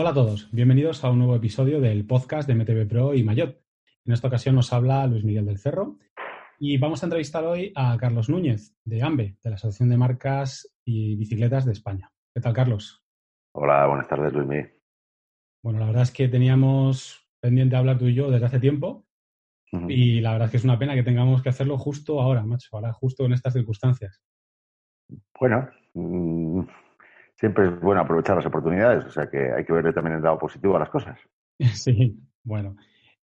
[0.00, 3.60] Hola a todos, bienvenidos a un nuevo episodio del podcast de MTV Pro y Mayot.
[4.04, 5.98] En esta ocasión nos habla Luis Miguel del Cerro
[6.60, 10.72] y vamos a entrevistar hoy a Carlos Núñez de AMBE, de la Asociación de Marcas
[10.84, 12.12] y Bicicletas de España.
[12.32, 13.02] ¿Qué tal, Carlos?
[13.56, 14.72] Hola, buenas tardes, Luis Miguel.
[15.64, 19.04] Bueno, la verdad es que teníamos pendiente hablar tú y yo desde hace tiempo
[19.88, 22.68] y la verdad es que es una pena que tengamos que hacerlo justo ahora, macho,
[22.70, 24.22] ahora justo en estas circunstancias.
[25.40, 26.62] Bueno, mmm
[27.38, 30.38] siempre es bueno aprovechar las oportunidades, o sea que hay que verle también el lado
[30.38, 31.18] positivo a las cosas.
[31.74, 32.76] Sí, bueno.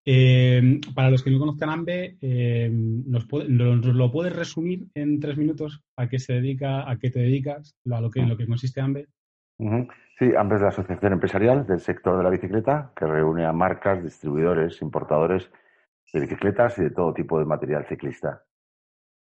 [0.07, 5.83] Eh, para los que no conozcan AMBE, eh, ¿nos, lo puedes resumir en tres minutos
[5.97, 8.81] a qué se dedica, a qué te dedicas, a lo que, en lo que consiste
[8.81, 9.07] AMBE?
[10.19, 14.03] Sí, AMBE es la asociación empresarial del sector de la bicicleta que reúne a marcas,
[14.03, 15.51] distribuidores, importadores
[16.13, 18.43] de bicicletas y de todo tipo de material ciclista.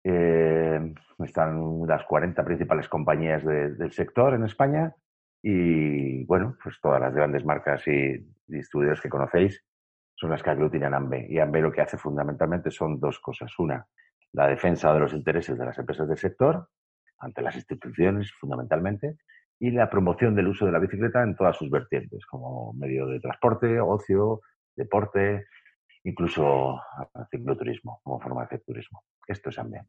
[0.03, 4.93] Eh, están las 40 principales compañías del sector en España
[5.41, 9.63] y, bueno, pues todas las grandes marcas y distribuidores que conocéis
[10.15, 11.27] son las que aglutinan AMBE.
[11.29, 13.51] Y AMBE lo que hace fundamentalmente son dos cosas.
[13.59, 13.85] Una,
[14.33, 16.67] la defensa de los intereses de las empresas del sector
[17.19, 19.17] ante las instituciones, fundamentalmente,
[19.59, 23.19] y la promoción del uso de la bicicleta en todas sus vertientes, como medio de
[23.19, 24.41] transporte, ocio,
[24.75, 25.45] deporte,
[26.03, 26.79] incluso
[27.31, 29.03] cicloturismo, como forma de turismo.
[29.27, 29.81] Esto es AMBE.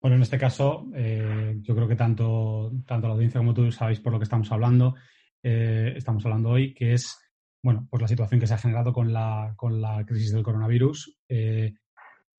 [0.00, 4.00] Bueno, en este caso, eh, yo creo que tanto, tanto la audiencia como tú sabéis
[4.00, 4.94] por lo que estamos hablando,
[5.42, 7.18] eh, estamos hablando hoy, que es,
[7.62, 11.18] bueno, pues la situación que se ha generado con la, con la crisis del coronavirus.
[11.28, 11.74] Eh,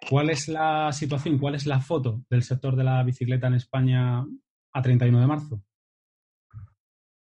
[0.09, 4.25] ¿Cuál es la situación, cuál es la foto del sector de la bicicleta en España
[4.73, 5.63] a 31 de marzo?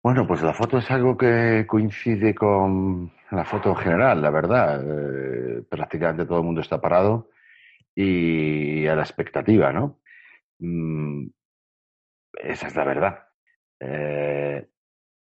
[0.02, 4.82] Bueno, pues la foto es algo que coincide con la foto general, la verdad.
[5.68, 7.28] prácticamente todo el mundo está parado
[7.94, 10.00] y a la expectativa, ¿no?
[10.60, 11.28] Mm,
[12.32, 13.28] esa es la verdad.
[13.80, 14.68] Eh,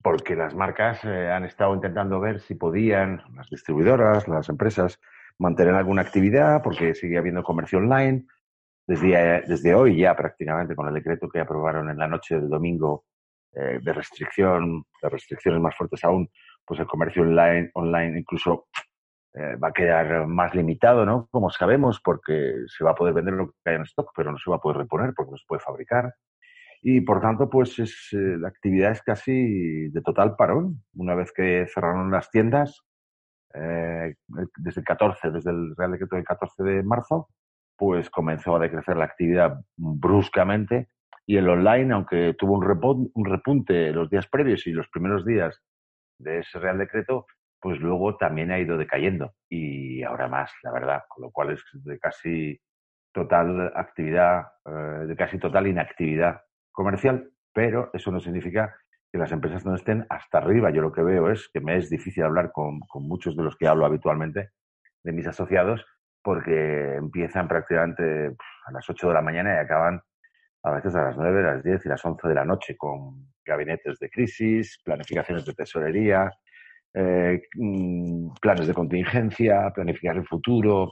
[0.03, 5.01] porque las marcas eh, han estado intentando ver si podían, las distribuidoras, las empresas,
[5.39, 8.27] mantener alguna actividad, porque sigue habiendo comercio online.
[8.87, 13.05] Desde, desde hoy ya prácticamente, con el decreto que aprobaron en la noche del domingo
[13.55, 16.29] eh, de restricción, de restricciones más fuertes aún,
[16.65, 18.67] pues el comercio online, online incluso
[19.35, 21.27] eh, va a quedar más limitado, ¿no?
[21.31, 24.39] Como sabemos, porque se va a poder vender lo que hay en stock, pero no
[24.39, 26.15] se va a poder reponer porque no se puede fabricar.
[26.83, 30.85] Y por tanto, pues es, eh, la actividad es casi de total parón.
[30.95, 32.85] Una vez que cerraron las tiendas,
[33.55, 34.15] eh,
[34.59, 37.29] desde el 14, desde el Real Decreto del 14 de marzo,
[37.77, 40.91] pues comenzó a decrecer la actividad bruscamente
[41.27, 45.61] y el online, aunque tuvo un, un repunte los días previos y los primeros días
[46.19, 47.27] de ese Real Decreto,
[47.61, 51.65] pues luego también ha ido decayendo y ahora más, la verdad, con lo cual es
[51.73, 52.61] de casi
[53.13, 56.43] total actividad, eh, de casi total inactividad
[56.73, 58.77] comercial, pero eso no significa
[59.11, 60.71] que las empresas no estén hasta arriba.
[60.71, 63.57] Yo lo que veo es que me es difícil hablar con, con muchos de los
[63.57, 64.51] que hablo habitualmente,
[65.03, 65.87] de mis asociados,
[66.23, 68.35] porque empiezan prácticamente
[68.67, 70.03] a las 8 de la mañana y acaban
[70.65, 73.35] a veces a las 9, a las 10 y las 11 de la noche con
[73.45, 76.33] gabinetes de crisis, planificaciones de tesorería,
[76.95, 80.91] eh, mm, planes de contingencia, planificar el futuro,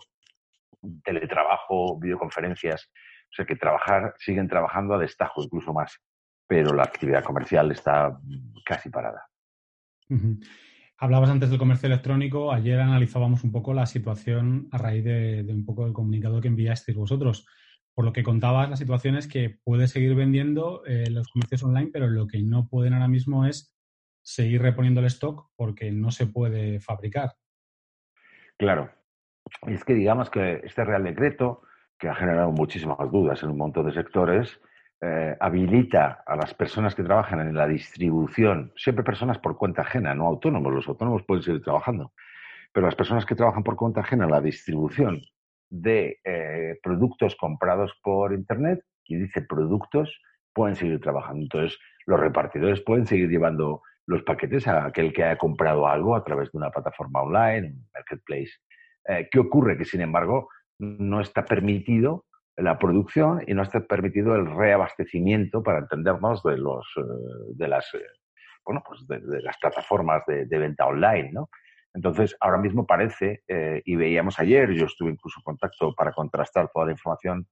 [1.02, 2.90] teletrabajo, videoconferencias.
[3.30, 5.98] O sea que trabajar, siguen trabajando a destajo, incluso más,
[6.46, 8.18] pero la actividad comercial está
[8.66, 9.26] casi parada.
[10.98, 12.52] Hablabas antes del comercio electrónico.
[12.52, 16.96] Ayer analizábamos un poco la situación a raíz de, un poco el comunicado que enviasteis
[16.96, 17.46] vosotros.
[17.94, 21.90] Por lo que contabas, la situación es que puede seguir vendiendo eh, los comercios online,
[21.92, 23.76] pero lo que no pueden ahora mismo es
[24.22, 27.32] seguir reponiendo el stock porque no se puede fabricar.
[28.56, 28.90] Claro.
[29.66, 31.62] Es que digamos que este Real Decreto,
[31.98, 34.60] que ha generado muchísimas dudas en un montón de sectores,
[35.00, 40.14] eh, habilita a las personas que trabajan en la distribución, siempre personas por cuenta ajena,
[40.14, 42.12] no autónomos, los autónomos pueden seguir trabajando,
[42.72, 45.20] pero las personas que trabajan por cuenta ajena en la distribución
[45.72, 50.20] de eh, productos comprados por Internet, y dice productos,
[50.52, 51.42] pueden seguir trabajando.
[51.42, 56.24] Entonces, los repartidores pueden seguir llevando los paquetes a aquel que haya comprado algo a
[56.24, 58.50] través de una plataforma online, un marketplace.
[59.08, 59.78] Eh, ¿Qué ocurre?
[59.78, 62.26] Que, sin embargo, no está permitido
[62.56, 67.90] la producción y no está permitido el reabastecimiento, para entendernos, de, los, eh, de, las,
[68.64, 71.30] bueno, pues de, las plataformas de, venta online.
[71.32, 71.48] ¿no?
[71.94, 73.42] Entonces, ahora mismo parece,
[73.84, 77.46] y veíamos ayer, yo estuve incluso en contacto para contrastar toda la información,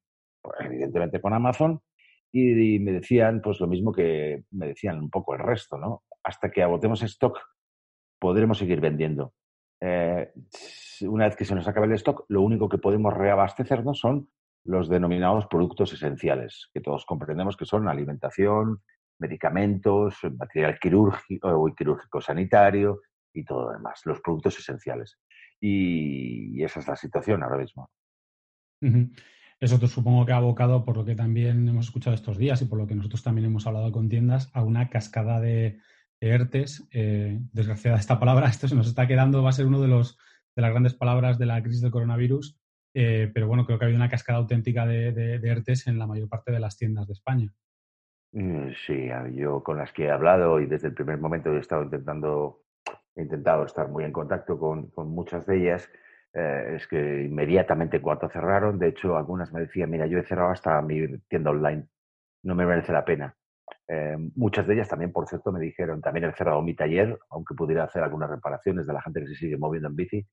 [0.60, 1.80] evidentemente con Amazon,
[2.32, 6.04] y, me decían pues lo mismo que me decían un poco el resto, ¿no?
[6.22, 7.38] Hasta que agotemos stock
[8.18, 9.32] podremos seguir vendiendo.
[9.80, 10.32] Eh,
[11.02, 14.28] una vez que se nos acabe el stock, lo único que podemos reabastecernos son
[14.64, 18.82] los denominados productos esenciales, que todos comprendemos que son alimentación,
[19.18, 23.00] medicamentos, material quirúrgico sanitario
[23.32, 25.18] y todo lo demás, los productos esenciales.
[25.60, 27.90] Y, esa es la situación ahora mismo.
[29.60, 32.66] Eso te supongo que ha abocado, por lo que también hemos escuchado estos días y
[32.66, 35.80] por lo que nosotros también hemos hablado con tiendas, a una cascada de,
[36.20, 36.88] ERTES.
[36.92, 40.18] Eh, desgraciada esta palabra, esto se nos está quedando, va a ser uno de, los,
[40.54, 42.58] de las grandes palabras de la crisis del coronavirus,
[42.94, 46.06] eh, pero bueno, creo que ha habido una cascada auténtica de, de, ERTES en la
[46.06, 47.52] mayor parte de las tiendas de España.
[48.32, 51.84] Mm, sí, yo con las que he hablado y desde el primer momento he estado
[51.84, 52.62] intentando,
[53.16, 55.90] he intentado estar muy en contacto con, con muchas de ellas
[56.32, 60.50] eh, es que inmediatamente cuando cerraron, de hecho, algunas me decían, mira, yo he cerrado
[60.50, 61.86] hasta mi tienda online,
[62.44, 63.34] no me merece la pena.
[63.88, 67.54] Eh, muchas de ellas también, por cierto, me dijeron, también he cerrado mi taller, aunque
[67.54, 70.26] pudiera hacer algunas reparaciones de la gente que se sigue moviendo en bici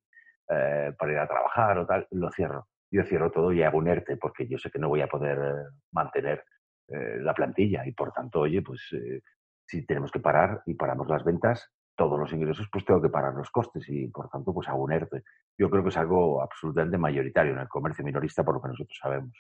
[0.50, 2.68] eh, para ir a trabajar o tal, lo cierro.
[2.92, 5.40] Yo cierro todo y hago un ERTE porque yo sé que no voy a poder
[5.92, 6.44] mantener
[6.90, 8.96] la plantilla y por tanto, oye, pues
[9.66, 13.34] si tenemos que parar y paramos las ventas, todos los ingresos, pues tengo que pagar
[13.34, 14.94] los costes y por tanto, pues hago un.
[15.58, 18.98] Yo creo que es algo absolutamente mayoritario en el comercio minorista, por lo que nosotros
[19.02, 19.34] sabemos.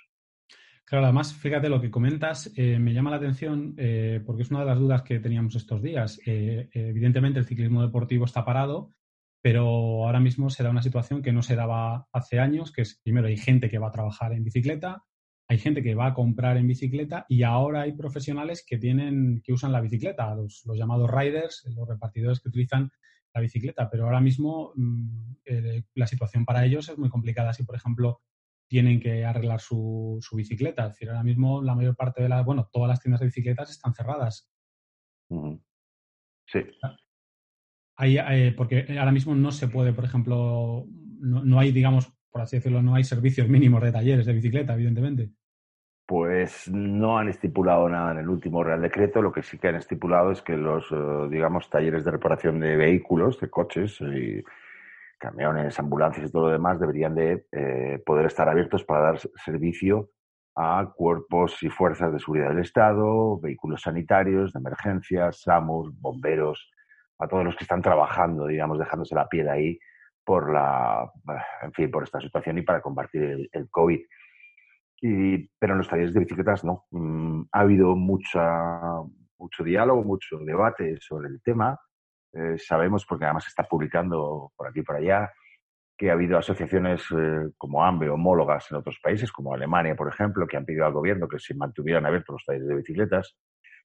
[0.83, 4.62] Claro, además, fíjate lo que comentas, eh, me llama la atención eh, porque es una
[4.62, 6.19] de las dudas que teníamos estos días.
[6.25, 8.94] Eh, evidentemente, el ciclismo deportivo está parado,
[9.42, 9.65] pero
[10.06, 13.27] ahora mismo se da una situación que no se daba hace años, que es, primero,
[13.27, 15.03] hay gente que va a trabajar en bicicleta,
[15.49, 19.53] hay gente que va a comprar en bicicleta y ahora hay profesionales que tienen, que
[19.53, 22.91] usan la bicicleta, los, llamados riders, los repartidores que utilizan
[23.33, 23.89] la bicicleta.
[23.89, 27.53] Pero ahora mismo mm, eh, la situación para ellos es muy complicada.
[27.53, 28.21] Si, por ejemplo,
[28.67, 30.88] tienen que arreglar su, bicicleta.
[30.88, 33.71] Es decir, ahora mismo la mayor parte de las, bueno, todas las tiendas de bicicletas
[33.71, 34.51] están cerradas.
[35.29, 36.59] Sí.
[38.00, 42.84] Eh, porque ahora mismo no se puede, por ejemplo, no hay, digamos, por así decirlo,
[42.84, 45.31] no hay servicios mínimos de talleres de bicicleta, evidentemente.
[46.06, 49.24] Pues no han estipulado nada en el último Real Decreto.
[49.24, 52.75] Lo que sí que han estipulado es que los, eh, digamos, talleres de reparación de
[52.75, 54.44] vehículos, de coches y
[55.18, 60.12] camiones, ambulancias y todo lo demás deberían de eh, poder estar abiertos para dar servicio
[60.56, 66.69] a cuerpos y fuerzas de seguridad del Estado, vehículos sanitarios, de emergencias, SAMUR, bomberos,
[67.18, 69.80] a todos los que están trabajando, digamos, dejándose la piel ahí
[70.27, 71.09] por la,
[71.62, 74.01] en fin, por esta situación y para combatir el, COVID.
[75.00, 76.85] Y, pero en los talleres de bicicletas no.
[76.91, 78.91] Mm, ha habido mucha,
[79.38, 81.79] mucho diálogo, mucho debate sobre el tema.
[82.33, 85.31] Eh, sabemos, porque además se está publicando por aquí y por allá,
[85.97, 90.45] que ha habido asociaciones eh, como AMBE, homólogas en otros países, como Alemania, por ejemplo,
[90.45, 93.38] que han pedido al gobierno que se mantuvieran abiertos los talleres de bicicletas.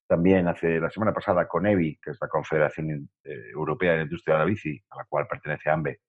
[0.08, 4.02] También hace la semana pasada con EVI, que es la Confederación eh, Europea de la
[4.02, 6.00] Industria de la Bici, a la cual pertenece AMBE,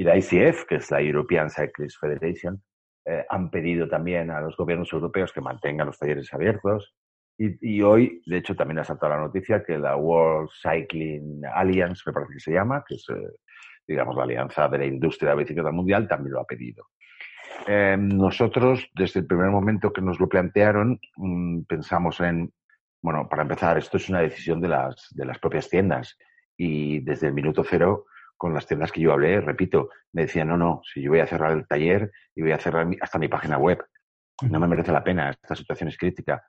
[0.00, 2.62] y la ICF, que es la European Cyclist Federation,
[3.04, 6.94] eh, han pedido también a los gobiernos europeos que mantengan los talleres abiertos.
[7.36, 12.14] Y, hoy, de hecho, también ha saltado la noticia que la World Cycling Alliance, me
[12.14, 13.28] parece que se llama, que es, eh,
[13.86, 16.86] digamos, la alianza de la industria de la bicicleta mundial, también lo ha pedido.
[17.66, 22.50] Eh, nosotros, desde el primer momento que nos lo plantearon, mm, pensamos en,
[23.02, 26.16] bueno, para empezar, esto es una decisión de las, de las propias tiendas
[26.56, 28.06] y desde el minuto cero
[28.40, 31.26] con las tiendas que yo hablé, repito, me decían, no, no, si yo voy a
[31.26, 33.84] cerrar el taller y voy a cerrar hasta mi página web,
[34.48, 36.42] no me merece la pena, esta situación es crítica.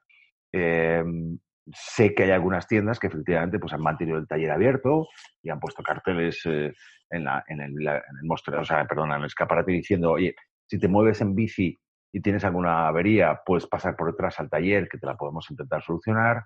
[0.54, 1.38] Em,
[1.70, 5.10] sé que hay algunas tiendas que efectivamente pues, han mantenido el taller abierto
[5.44, 6.74] y han puesto carteles eh,
[7.10, 10.34] en, la, en, el, el o sea, perdón, en el escaparate diciendo, oye,
[10.70, 11.78] si te mueves en bici
[12.14, 15.84] y tienes alguna avería, puedes pasar por detrás al taller que te la podemos intentar
[15.84, 16.46] solucionar.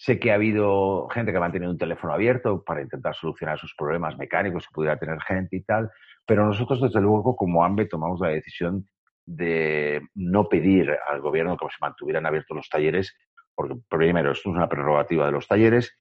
[0.00, 3.74] Sé que ha habido gente que ha mantenido un teléfono abierto para intentar solucionar esos
[3.76, 5.90] problemas mecánicos que pudiera tener gente y tal,
[6.24, 8.86] pero nosotros, desde luego, como AMBE, tomamos la decisión
[9.26, 13.14] de no pedir al gobierno que se mantuvieran abiertos los talleres,
[13.54, 15.94] porque primero, esto es una prerrogativa de los talleres,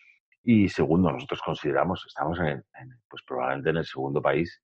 [0.44, 2.63] y segundo, nosotros consideramos, estamos en,
[3.10, 4.63] pues probablemente en el segundo país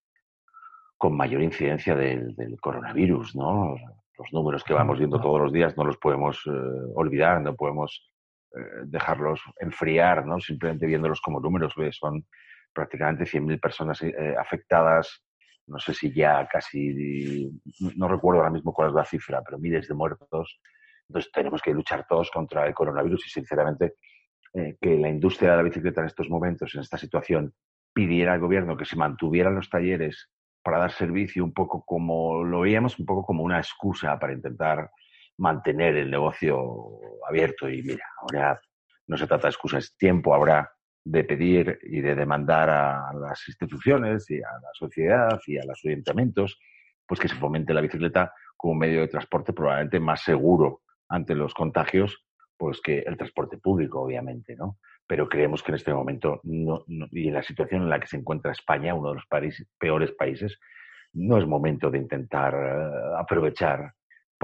[0.95, 3.75] con mayor incidencia del, coronavirus, ¿no?
[4.17, 6.51] Los números que vamos viendo todos los días no los podemos eh,
[6.95, 8.14] olvidar, no podemos
[8.85, 10.39] dejarlos enfriar, ¿no?
[10.39, 12.25] Simplemente viéndolos como números, son
[12.73, 14.01] prácticamente 100.000 personas
[14.39, 15.23] afectadas,
[15.67, 17.51] no sé si ya casi,
[17.95, 20.59] no recuerdo ahora mismo cuál es la cifra, pero miles de muertos.
[21.07, 23.95] Entonces tenemos que luchar todos contra el coronavirus y sinceramente
[24.53, 27.53] eh, que la industria de la bicicleta en estos momentos, en esta situación,
[27.93, 30.29] pidiera al gobierno que se mantuvieran los talleres
[30.63, 34.89] para dar servicio un poco como lo veíamos, un poco como una excusa para intentar
[35.37, 37.69] mantener el negocio abierto.
[37.69, 38.59] Y mira, ahora
[39.07, 40.71] no se trata de excusas, tiempo habrá
[41.03, 45.79] de pedir y de demandar a las instituciones y a la sociedad y a los
[45.85, 46.59] ayuntamientos,
[47.05, 51.53] pues que se fomente la bicicleta como medio de transporte probablemente más seguro ante los
[51.53, 52.25] contagios,
[52.57, 54.79] pues que el transporte público, obviamente, ¿no?
[55.05, 58.51] Pero creemos que en este momento y en la situación en la que se encuentra
[58.51, 59.25] España, uno de los
[59.77, 60.57] peores países,
[61.13, 63.93] no es momento de intentar eh, aprovechar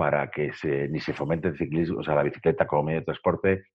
[0.02, 3.06] para que se, ni se fomente el ciclismo, o sea, la bicicleta como medio de
[3.06, 3.66] transporte,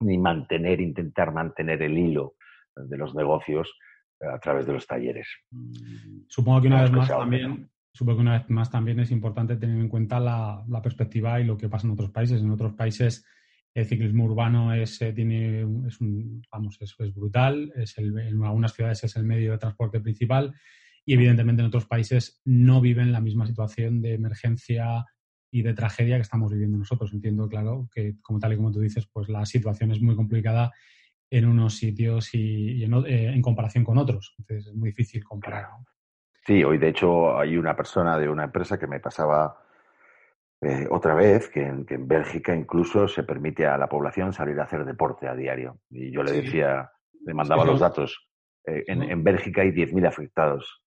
[0.00, 2.36] ni mantener, intentar mantener el hilo
[2.74, 3.70] de los negocios
[4.18, 5.28] eh, a través de los talleres.
[5.50, 9.56] Mm, supongo que una vez más también, supongo que una vez más también es importante
[9.56, 12.40] tener en cuenta la, perspectiva y lo que pasa en otros países.
[12.40, 13.26] En otros países
[13.74, 19.04] el ciclismo urbano es, eh, tiene, es, un, vamos, es, brutal, es en algunas ciudades
[19.04, 20.54] es el medio de transporte principal
[21.04, 25.04] y evidentemente en otros países no viven la misma situación de emergencia
[25.50, 27.12] y de tragedia que estamos viviendo nosotros.
[27.12, 30.72] Entiendo, claro, que como tal y como tú dices, pues la situación es muy complicada
[31.30, 34.34] en unos sitios y, eh, en, comparación con otros.
[34.38, 35.66] Entonces es muy difícil comparar.
[36.46, 39.58] Sí, hoy de hecho hay una persona de una empresa que me pasaba
[40.62, 44.84] eh, otra vez que en, Bélgica incluso se permite a la población salir a hacer
[44.84, 45.80] deporte a diario.
[45.90, 46.90] Y yo le decía,
[47.24, 48.28] le mandaba los datos.
[48.64, 50.82] Eh, en, en Bélgica hay 10.000 afectados.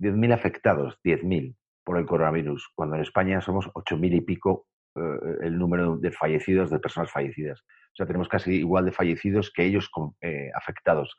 [0.00, 1.54] 10.000 afectados, 10.000
[1.84, 5.00] por el coronavirus, cuando en España somos ocho mil y pico eh,
[5.42, 7.60] el número de fallecidos, de personas fallecidas.
[7.60, 11.14] O sea, tenemos casi igual de fallecidos que ellos eh, afectados.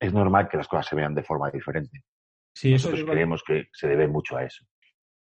[0.00, 2.02] es normal que las cosas se vean de forma diferente.
[2.54, 4.64] Sí, Nosotros creemos que se debe mucho a eso.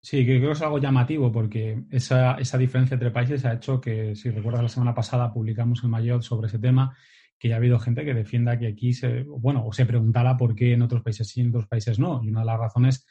[0.01, 3.81] Sí, que creo que es algo llamativo porque esa, esa diferencia entre países ha hecho
[3.81, 6.97] que, si recuerdas, la semana pasada publicamos en Mayor sobre ese tema,
[7.39, 10.55] que ya ha habido gente que defienda que aquí se, bueno, o se preguntara por
[10.55, 12.23] qué en otros países sí, en otros países no.
[12.23, 13.07] Y una de las razones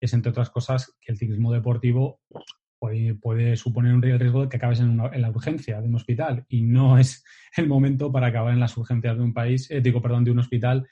[0.00, 2.20] es, entre otras cosas, que el ciclismo deportivo
[3.20, 6.46] puede, suponer un riesgo de que acabes en, la urgencia de un hospital.
[6.48, 7.24] Y no es
[7.56, 10.38] el momento para acabar en las urgencias de un país, eh, digo, perdón, de un
[10.38, 10.88] hospital,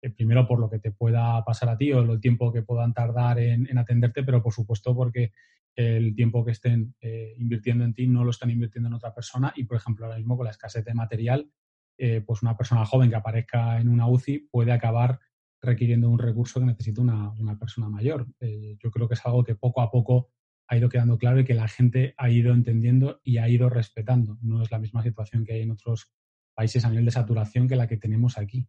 [0.00, 2.94] eh, primero por lo que te pueda pasar a ti o el tiempo que puedan
[2.94, 5.32] tardar en, atenderte, pero por supuesto porque
[5.74, 9.52] el tiempo que estén eh, invirtiendo en ti no lo están invirtiendo en otra persona.
[9.56, 11.50] Y, por ejemplo, ahora mismo con la escasez de material,
[12.26, 15.20] pues una persona joven que aparezca en una UCI puede acabar
[15.62, 18.26] requiriendo un recurso que necesita una, persona mayor.
[18.40, 20.30] Eh, yo creo que es algo que poco a poco
[20.66, 24.38] ha ido quedando claro y que la gente ha ido entendiendo y ha ido respetando.
[24.42, 26.12] No es la misma situación que hay en otros
[26.54, 28.66] países a nivel de saturación que la que tenemos aquí.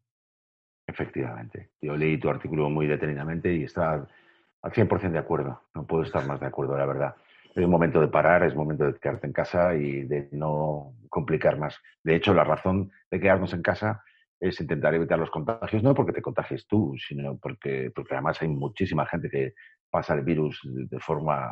[0.85, 1.71] Efectivamente.
[1.81, 4.07] Yo leí tu artículo muy detenidamente y está
[4.61, 5.61] al 100% de acuerdo.
[5.73, 7.15] No puedo estar más de acuerdo, la verdad.
[7.55, 11.79] Es momento de parar, es momento de quedarte en casa y de no complicar más.
[12.03, 14.03] De hecho, la razón de quedarnos en casa
[14.39, 18.49] es intentar evitar los contagios, no porque te contagies tú, sino porque, porque además hay
[18.49, 19.53] muchísima gente que
[19.89, 21.51] pasa el virus de forma,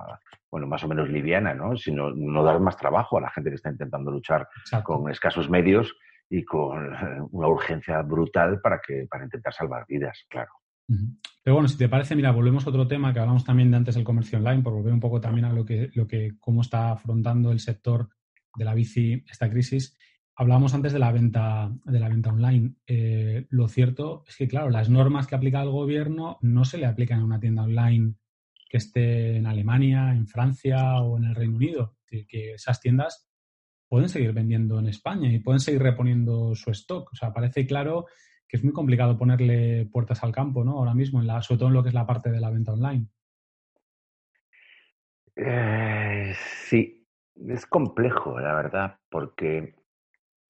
[0.49, 1.77] bueno, más o menos liviana, ¿no?
[1.77, 4.47] Sino no dar más trabajo a la gente que está intentando luchar
[4.83, 5.95] con escasos medios
[6.29, 6.89] y con
[7.31, 10.51] una urgencia brutal para, que, para intentar salvar vidas, claro.
[11.43, 13.95] Pero bueno, si te parece, mira, volvemos a otro tema que hablamos también de antes
[13.95, 16.91] del comercio online, por volver un poco también a lo que, lo que cómo está
[16.91, 18.09] afrontando el sector
[18.55, 19.97] de la bici esta crisis.
[20.35, 22.75] Hablábamos antes de la venta, de la venta online.
[22.87, 26.85] Eh, lo cierto es que, claro, las normas que aplica el gobierno no se le
[26.85, 28.15] aplican a una tienda online
[28.69, 31.97] que esté en Alemania, en Francia o en el Reino Unido.
[32.05, 33.29] Es decir, que esas tiendas
[33.89, 37.11] pueden seguir vendiendo en España y pueden seguir reponiendo su stock.
[37.11, 38.05] O sea, parece claro
[38.47, 40.77] que es muy complicado ponerle puertas al campo, ¿no?
[40.77, 42.71] Ahora mismo, en la, sobre todo en lo que es la parte de la venta
[42.71, 43.07] online.
[45.35, 46.33] Eh,
[46.67, 47.05] sí,
[47.47, 49.75] es complejo, la verdad, porque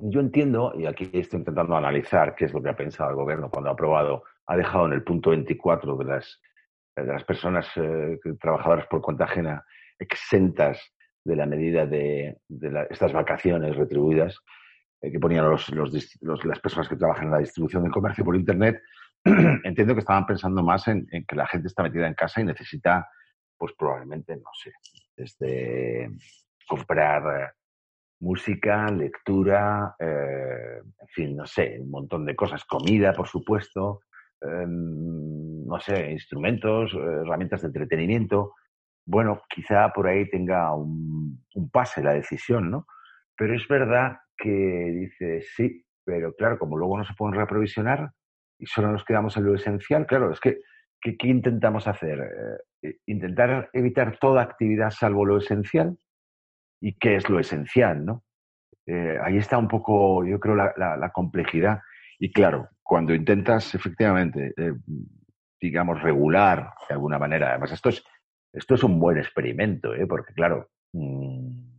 [0.01, 3.49] yo entiendo, y aquí estoy intentando analizar qué es lo que ha pensado el gobierno
[3.49, 6.41] cuando ha aprobado, ha dejado en el punto 24 de las,
[6.95, 9.63] de las personas eh, trabajadoras por cuenta ajena
[9.99, 10.93] exentas
[11.23, 12.37] de la medida de,
[12.89, 14.37] estas vacaciones retribuidas
[15.01, 18.81] eh, que ponían los, las personas que trabajan en la distribución del comercio por Internet.
[19.23, 22.45] Entiendo que estaban pensando más en, en, que la gente está metida en casa y
[22.45, 23.07] necesita,
[23.55, 24.71] pues probablemente, no sé,
[25.15, 26.09] desde
[26.67, 27.53] comprar
[28.21, 34.01] música, lectura, eh, en fin, no sé, un montón de cosas, comida, por supuesto,
[34.41, 38.53] em, no sé, instrumentos, herramientas de entretenimiento.
[39.05, 42.85] Bueno, quizá por ahí tenga un, pase la decisión, ¿no?
[43.35, 48.11] Pero es verdad que dice sí, pero claro, como luego no se pueden reprovisionar
[48.59, 50.59] y solo nos quedamos en lo esencial, claro, es que
[51.01, 52.19] ¿qué, intentamos hacer?
[52.83, 55.97] Eh, intentar evitar toda actividad salvo lo esencial.
[56.81, 58.05] ¿Y qué es lo esencial?
[58.05, 58.23] ¿no?
[58.85, 61.79] Eh, ahí está un poco, yo creo, la, complejidad.
[62.19, 64.73] Y claro, cuando intentas efectivamente, eh,
[65.61, 68.03] digamos, regular de alguna manera, además esto es,
[68.51, 71.71] esto es un buen experimento, porque claro, mm,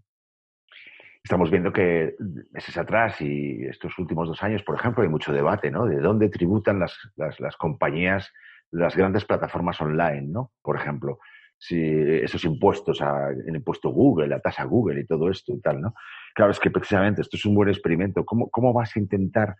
[1.22, 2.16] estamos viendo que
[2.50, 5.86] meses atrás y estos últimos dos años, por ejemplo, hay mucho debate, ¿no?
[5.86, 8.32] De dónde tributan las, las, compañías,
[8.70, 10.52] las grandes plataformas online, ¿no?
[10.62, 11.18] Por ejemplo,
[11.62, 15.80] si esos impuestos, a, el impuesto Google, la tasa Google y todo esto y tal,
[15.80, 15.94] ¿no?
[16.34, 18.24] Claro, es que precisamente esto es un buen experimento.
[18.24, 19.54] ¿Cómo, cómo vas a intentar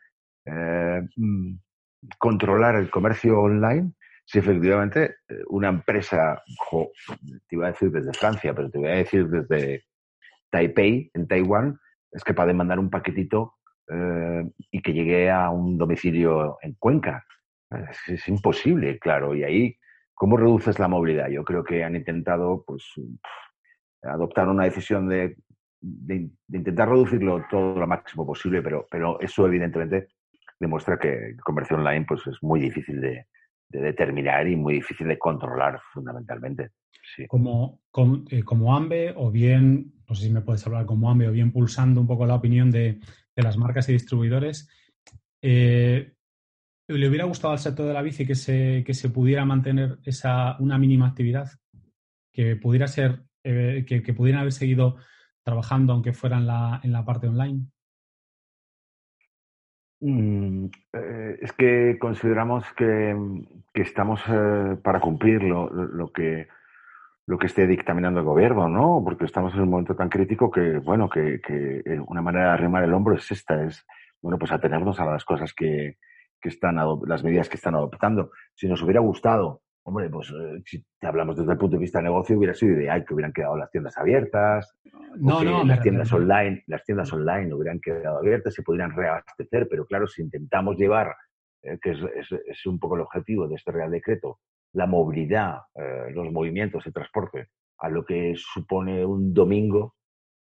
[0.44, 1.54] eh, mm,
[2.18, 3.92] controlar el comercio online
[4.24, 6.42] si efectivamente eh, una empresa,
[7.48, 9.84] te iba a decir desde Francia, pero te voy a decir desde
[10.50, 11.78] Taipei, en Taiwán,
[12.10, 17.24] es capaz de mandar un paquetito eh, y que llegue a un domicilio en Cuenca.
[18.08, 19.36] Es, imposible, claro.
[19.36, 19.76] Y ahí,
[20.14, 21.28] ¿cómo reduces la movilidad?
[21.28, 22.84] Yo creo que han intentado pues,
[24.02, 25.36] adoptar una decisión de,
[26.52, 30.08] intentar reducirlo todo lo máximo posible, pero, pero eso evidentemente
[30.60, 33.26] demuestra que el comercio online pues, es muy difícil de,
[33.72, 36.70] de determinar y muy difícil de controlar fundamentalmente.
[37.28, 37.80] Como,
[38.30, 41.52] eh, como, AMBE o bien, no sé si me puedes hablar como AMBE o bien
[41.52, 43.00] pulsando un poco la opinión de,
[43.34, 44.68] las marcas y distribuidores,
[45.40, 46.11] eh,
[46.96, 50.56] ¿le hubiera gustado al sector de la bici que se, que se pudiera mantener esa,
[50.58, 51.50] una mínima actividad?
[52.32, 54.96] Que pudiera ser, eh, que, que, pudieran haber seguido
[55.42, 57.66] trabajando aunque fuera en la, en la parte online?
[60.00, 60.66] Mm,
[61.40, 63.14] es que consideramos que,
[63.74, 64.20] estamos
[64.82, 66.48] para cumplir lo, que
[67.26, 69.00] lo que esté dictaminando el gobierno, ¿no?
[69.04, 72.82] Porque estamos en un momento tan crítico que, bueno, que, que una manera de arrimar
[72.82, 73.86] el hombro es esta, es,
[74.20, 75.98] bueno, pues atenernos a las cosas que,
[76.42, 78.32] que están, las medidas que están adoptando.
[78.54, 81.98] Si nos hubiera gustado, hombre, pues eh, si te hablamos desde el punto de vista
[81.98, 84.76] de negocio, hubiera sido ideal que hubieran quedado las tiendas abiertas,
[85.16, 89.86] no, no, las tiendas online, las tiendas online hubieran quedado abiertas, se pudieran reabastecer, pero
[89.86, 91.14] claro, si intentamos llevar,
[91.62, 94.40] eh, que es, es, es, un poco el objetivo de este Real Decreto,
[94.72, 99.94] la movilidad, eh, los movimientos, el transporte, a lo que supone un domingo,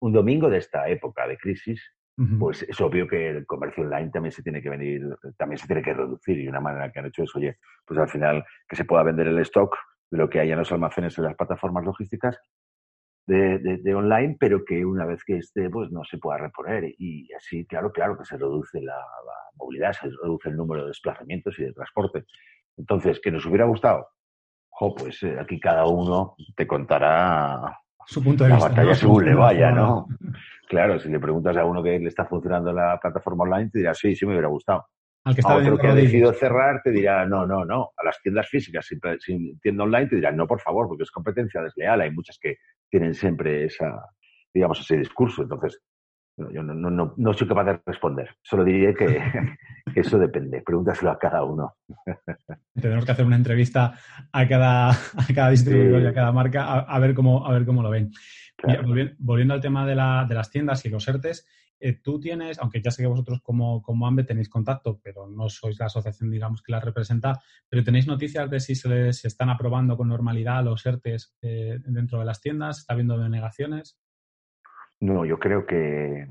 [0.01, 1.83] un domingo de esta época de crisis,
[2.39, 5.03] pues es obvio que el comercio online también se tiene que venir,
[5.37, 8.09] también se tiene que reducir y una manera que han hecho es, oye, pues al
[8.09, 9.77] final que se pueda vender el stock
[10.11, 12.41] de lo que hay en los almacenes en las plataformas logísticas
[13.29, 16.95] de, de, online, pero que una vez que esté, pues no se pueda reponer.
[16.97, 18.99] Y así, claro, claro que se reduce la,
[19.57, 22.25] movilidad, se reduce el número de desplazamientos y de transporte.
[22.79, 24.09] Entonces, que nos hubiera gustado,
[24.97, 29.35] pues eh, aquí cada uno te contará su punto de la vista, batalla según le
[29.35, 30.07] vaya, ¿no?
[30.67, 33.93] Claro, si le preguntas a uno que le está funcionando la plataforma online, te dirá,
[33.93, 34.87] sí, sí me hubiera gustado.
[35.25, 37.91] Al que está a otro que ha decidido cerrar te dirá, no, no, no.
[37.99, 38.87] A las tiendas físicas,
[39.21, 42.01] sin, tienda online, te dirán, no, por favor, porque es competencia desleal.
[42.01, 42.57] Hay muchas que
[42.89, 43.93] tienen siempre esa,
[44.55, 45.43] digamos, ese discurso.
[45.43, 45.79] Entonces,
[46.53, 48.37] yo no, no, no, soy capaz de responder.
[48.43, 49.21] Solo diría que,
[49.95, 50.63] eso depende.
[50.63, 51.77] Pregúntaselo a cada uno.
[52.81, 53.95] Tenemos que hacer una entrevista
[54.33, 57.83] a cada, a cada distribuidor y a cada marca a, ver, cómo, a ver cómo
[57.83, 58.11] lo ven.
[59.19, 61.47] volviendo, al tema de, la, de, las tiendas y los ERTES,
[61.81, 65.49] eh, tú tienes, aunque ya sé que vosotros como, como AMBE tenéis contacto, pero no
[65.49, 69.49] sois la asociación, digamos, que la representa, pero tenéis noticias de si se, les, están
[69.51, 73.99] aprobando con normalidad los ERTES eh, dentro de las tiendas, ¿está habiendo denegaciones?
[75.01, 76.29] No, yo creo que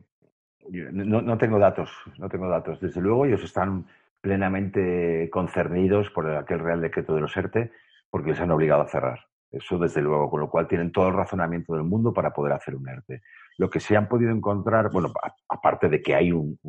[0.70, 2.80] no, no, tengo datos, no tengo datos.
[2.80, 3.86] Desde luego ellos están
[4.22, 7.72] plenamente concernidos por aquel Real Decreto de los ERTE
[8.10, 9.20] porque les han obligado a cerrar.
[9.50, 12.76] Eso desde luego, con lo cual tienen todo el razonamiento del mundo para poder hacer
[12.76, 13.22] un ERTE.
[13.58, 15.12] Lo que se han podido encontrar, bueno,
[15.48, 16.60] aparte de que hay un,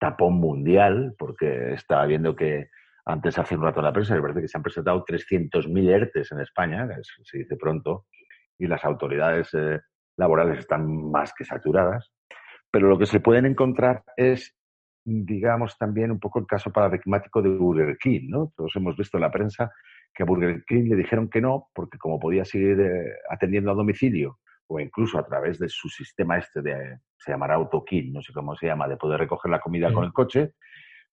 [0.00, 2.70] tapón mundial, porque estaba viendo que
[3.04, 6.32] antes hace un rato en la prensa, me parece que se han presentado 300.000 ERTES
[6.32, 8.06] en España, se dice pronto,
[8.58, 9.80] y las autoridades eh,
[10.18, 12.12] laborales están más que saturadas,
[12.70, 14.54] pero lo que se pueden encontrar es,
[15.04, 18.52] digamos, también un poco el caso paradigmático de Burger King, ¿no?
[18.54, 19.72] Todos hemos visto en la prensa
[20.12, 23.74] que a Burger King le dijeron que no, porque como podía seguir eh, atendiendo a
[23.74, 28.32] domicilio o incluso a través de su sistema este de, se llamará AutoKill, no sé
[28.34, 30.52] cómo se llama, de poder recoger la comida con el coche,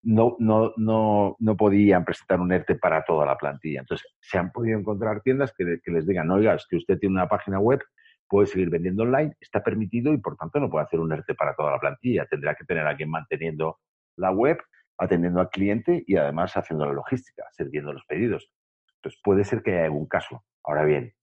[0.04, 3.80] no, no, no, no podían presentar un ERTE para toda la plantilla.
[3.80, 7.16] Entonces, se han podido encontrar tiendas que, que les digan, oiga, es que usted tiene
[7.16, 7.82] una página web
[8.28, 11.56] puede seguir vendiendo online, está permitido y por tanto no puede hacer un ERTE para
[11.56, 12.26] toda la plantilla.
[12.26, 13.80] Tendrá que tener a alguien manteniendo
[14.18, 14.58] la web,
[14.98, 18.50] atendiendo al cliente y además haciendo la logística, sirviendo los pedidos.
[18.98, 20.44] Entonces puede ser que haya algún caso.
[20.64, 21.14] Ahora bien,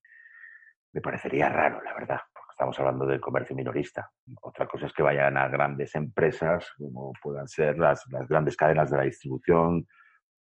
[0.92, 4.10] me parecería raro, la verdad, porque estamos hablando del comercio minorista.
[4.42, 8.96] Otra cosa es que vayan a grandes empresas, como puedan ser las, grandes cadenas de
[8.98, 9.86] la distribución,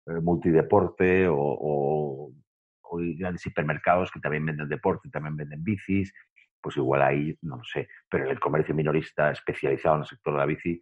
[0.06, 2.32] eh, multideporte o,
[3.18, 6.14] grandes hipermercados que también venden deporte, también venden bicis,
[6.60, 7.88] pues igual ahí, no lo sé.
[8.08, 10.80] Pero en el comercio minorista especializado en el sector de la bici,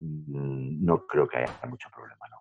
[0.00, 2.36] mm, no creo que haya mucho problema, ¿no?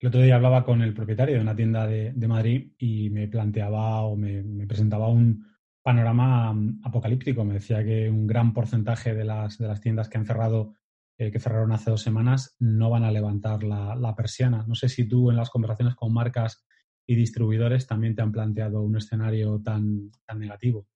[0.00, 4.00] El otro día hablaba con el propietario de una tienda de, Madrid y me planteaba
[4.02, 5.44] o me presentaba un,
[5.88, 7.44] panorama mm, apocalíptico.
[7.44, 10.74] Me decía que un gran porcentaje de las, de las tiendas que han cerrado,
[11.16, 14.66] eh, que cerraron hace dos semanas, no van a levantar la, persiana.
[14.68, 16.62] No sé si tú en las conversaciones con marcas
[17.06, 20.86] y distribuidores también te han planteado un escenario tan, tan negativo.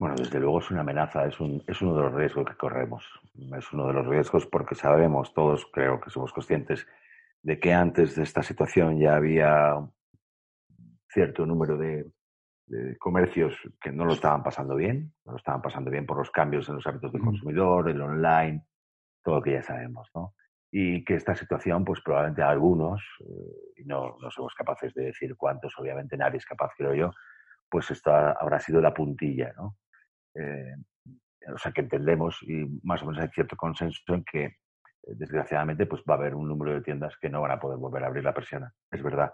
[0.00, 3.04] Bueno, desde luego es una amenaza, es, un, es uno de los riesgos que corremos.
[3.54, 6.86] Es uno de los riesgos porque sabemos, todos creo que somos conscientes,
[7.42, 9.76] de que antes de esta situación ya había
[11.12, 12.10] cierto número de,
[12.98, 16.66] comercios que no lo estaban pasando bien, no lo estaban pasando bien por los cambios
[16.70, 18.64] en los hábitos del consumidor, el online,
[19.22, 20.34] todo lo que ya sabemos, ¿no?
[20.70, 25.36] Y que esta situación, pues probablemente algunos, eh, y no, no somos capaces de decir
[25.36, 27.10] cuántos, obviamente nadie es capaz, creo yo,
[27.68, 29.76] pues esto habrá sido la puntilla, ¿no?
[30.34, 30.74] Eh,
[31.52, 34.54] o sea, que entendemos y más o menos hay cierto consenso en que, eh,
[35.16, 38.04] desgraciadamente, pues va a haber un número de tiendas que no van a poder volver
[38.04, 38.72] a abrir la persiana.
[38.90, 39.32] Es verdad.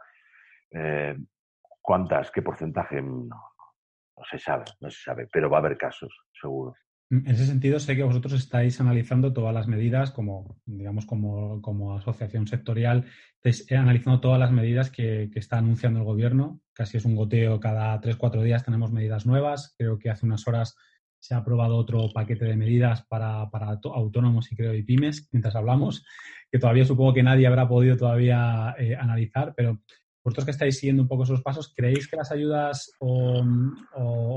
[1.87, 2.33] ¿Cuántas?
[2.33, 3.01] ¿Qué porcentaje?
[3.01, 6.75] No, no, se sabe, no se sabe, pero va a haber casos, seguro.
[7.11, 11.97] En ese sentido, sé que vosotros estáis analizando todas las medidas como, digamos, como, como
[11.97, 13.05] asociación sectorial,
[13.37, 16.61] estáis analizando todas las medidas que, está anunciando el gobierno.
[16.77, 19.75] Casi es un goteo cada tres, cuatro días tenemos medidas nuevas.
[19.79, 20.77] Creo que hace unas horas
[21.19, 25.57] se ha aprobado otro paquete de medidas para, para autónomos y creo y pymes, mientras
[25.57, 26.05] hablamos,
[26.53, 29.81] que todavía supongo que nadie habrá podido todavía eh, analizar, pero
[30.23, 33.43] vosotros que estáis siguiendo un poco esos pasos, ¿creéis que las ayudas o,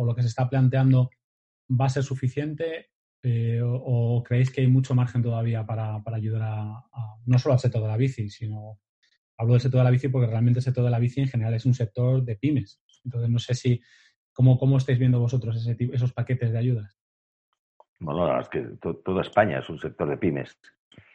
[0.06, 1.10] lo que se está planteando
[1.69, 6.86] va a ser suficiente eh, o, creéis que hay mucho margen todavía para, ayudar a,
[7.25, 8.80] no solo al sector de la bici, sino
[9.39, 11.54] hablo del sector de la bici porque realmente el sector de la bici en general
[11.54, 12.82] es un sector de pymes.
[13.06, 13.82] Entonces no sé si
[14.34, 16.99] cómo, cómo estáis viendo vosotros ese esos paquetes de ayudas.
[17.99, 18.62] Bueno, es que
[19.04, 20.60] toda España es un sector de pymes.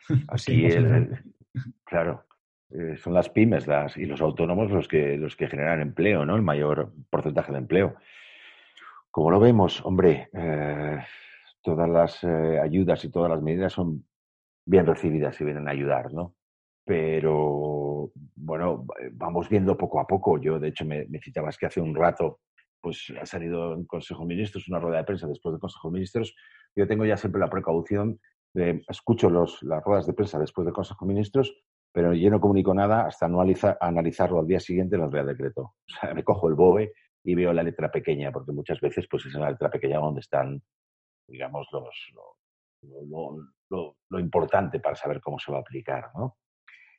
[0.29, 0.77] Así es,
[1.85, 2.25] claro.
[2.71, 6.35] Eh, son las pymes las, y los autónomos los que, los que generan empleo, ¿no?
[6.35, 7.95] El mayor porcentaje de empleo.
[9.11, 10.99] Como lo vemos, hombre, eh,
[11.63, 14.05] todas las eh, ayudas y todas las medidas son
[14.67, 16.35] bien recibidas y vienen a ayudar, ¿no?
[16.85, 17.94] Pero,
[18.35, 20.41] bueno, vamos viendo poco a poco.
[20.41, 22.41] Yo, de hecho, me, me citabas que hace un rato
[22.81, 25.95] pues ha salido en Consejo de Ministros, una rueda de prensa después del Consejo de
[25.95, 26.35] Ministros.
[26.77, 28.21] Yo tengo ya siempre la precaución
[28.53, 31.65] de, escucho los, las ruedas de prensa después del Consejo de Ministros
[31.95, 35.63] pero yo no comunico nada hasta no analizarlo al día siguiente en el Real Decreto.
[35.63, 39.25] O sea, me cojo el BOE y veo la letra pequeña, porque muchas veces pues,
[39.27, 40.61] es en la letra pequeña donde están,
[41.29, 42.13] digamos, los,
[44.11, 46.37] lo, importante para saber cómo se va a aplicar, ¿no?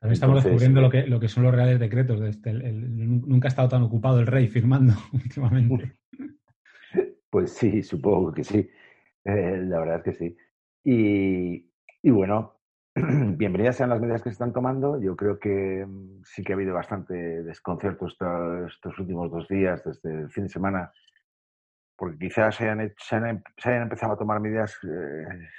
[0.06, 2.20] También estamos descubriendo lo que, lo que son los reales decretos.
[2.20, 5.98] De este, nunca ha estado tan ocupado el rey firmando últimamente.
[7.28, 8.70] Pues sí, supongo que sí.
[9.26, 10.38] Eh, la verdad es que sí.
[10.86, 11.70] Y,
[12.02, 12.62] y bueno,
[12.96, 15.02] bienvenidas sean las medidas que se están tomando.
[15.02, 17.14] Yo creo que mm, sí que ha habido bastante
[17.44, 20.94] desconcierto estos, últimos dos días, desde el fin de semana,
[21.98, 25.50] porque quizás se hayan, se hayan, empezado a tomar medidas eh,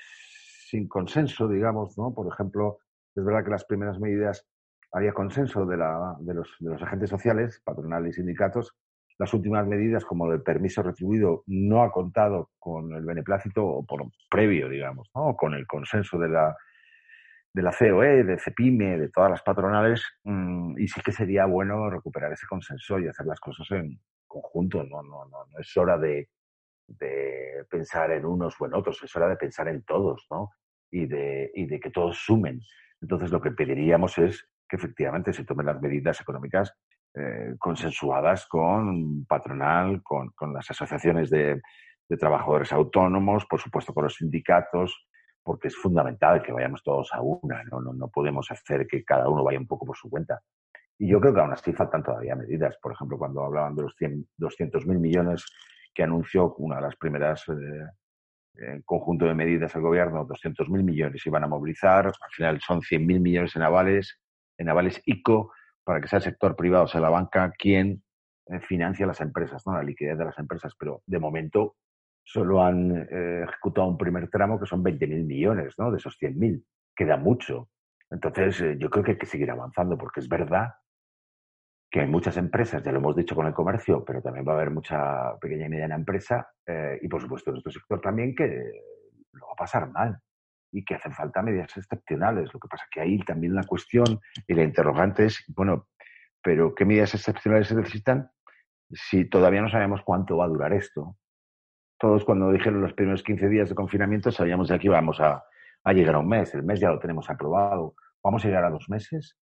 [0.67, 2.15] sin consenso, digamos, ¿no?
[2.15, 2.79] Por ejemplo,
[3.17, 4.47] es verdad que las primeras medidas
[4.93, 8.75] había consenso de, la, de, los, de los agentes sociales, patronales y sindicatos.
[9.19, 14.05] Las últimas medidas, como el permiso retribuido, no ha contado con el beneplácito o por
[14.31, 15.35] previo, digamos, ¿no?
[15.37, 16.57] con el consenso de la,
[17.57, 21.89] de la COE, de CEPIME, de todas las patronales, mm, y sí que sería bueno
[21.89, 24.85] recuperar ese consenso y hacer las cosas en conjunto.
[24.85, 26.29] No, no, no, no es hora de,
[27.71, 30.51] pensar en unos o en otros, es hora de pensar en todos, ¿no?
[30.91, 32.61] Y de, y de que todos sumen.
[33.01, 36.73] Entonces, lo que pediríamos es que efectivamente se tomen las medidas económicas
[37.15, 41.61] eh, consensuadas con patronal, con, las asociaciones de,
[42.19, 45.09] trabajadores autónomos, por supuesto con los sindicatos,
[45.43, 47.81] porque es fundamental que vayamos todos a una, ¿no?
[47.81, 50.41] No, no podemos hacer que cada uno vaya un poco por su cuenta.
[50.99, 52.77] Y yo creo que aún así faltan todavía medidas.
[52.81, 55.45] Por ejemplo, cuando hablaban de los 200.000 millones
[55.95, 57.87] que anunció una de las primeras eh,
[58.85, 62.07] conjunto de medidas del gobierno, 200.000 millones iban a movilizar.
[62.07, 64.19] Al final son 100.000 millones en avales,
[64.59, 65.53] en avales ICO,
[65.85, 68.03] para que sea el sector privado, sea la banca, quien
[68.47, 69.75] eh, financia las empresas, ¿no?
[69.75, 70.75] la liquidez de las empresas.
[70.79, 71.77] Pero de momento
[72.25, 75.91] solo han eh, ejecutado un primer tramo que son 20.000 millones, ¿no?
[75.91, 76.63] De esos 100.000.
[76.95, 77.69] Queda mucho.
[78.11, 80.71] Entonces, eh, yo creo que hay que seguir avanzando porque es verdad
[81.97, 84.57] que hay muchas empresas, ya lo hemos dicho con el comercio, pero también va a
[84.57, 88.45] haber mucha pequeña y mediana empresa eh, y por supuesto en nuestro sector también que
[89.33, 90.19] lo va a pasar mal
[90.71, 92.53] y que hacen falta medidas excepcionales.
[92.53, 95.89] Lo que pasa que ahí también la cuestión y la interrogante es, bueno,
[96.43, 98.31] pero ¿qué medidas excepcionales se necesitan
[98.91, 101.17] si todavía no sabemos cuánto va a durar esto?
[101.99, 105.43] Todos cuando dijeron los primeros 15 días de confinamiento sabíamos que aquí vamos a,
[105.95, 108.87] llegar a un mes, el mes ya lo tenemos aprobado, vamos a llegar a dos
[108.91, 109.39] meses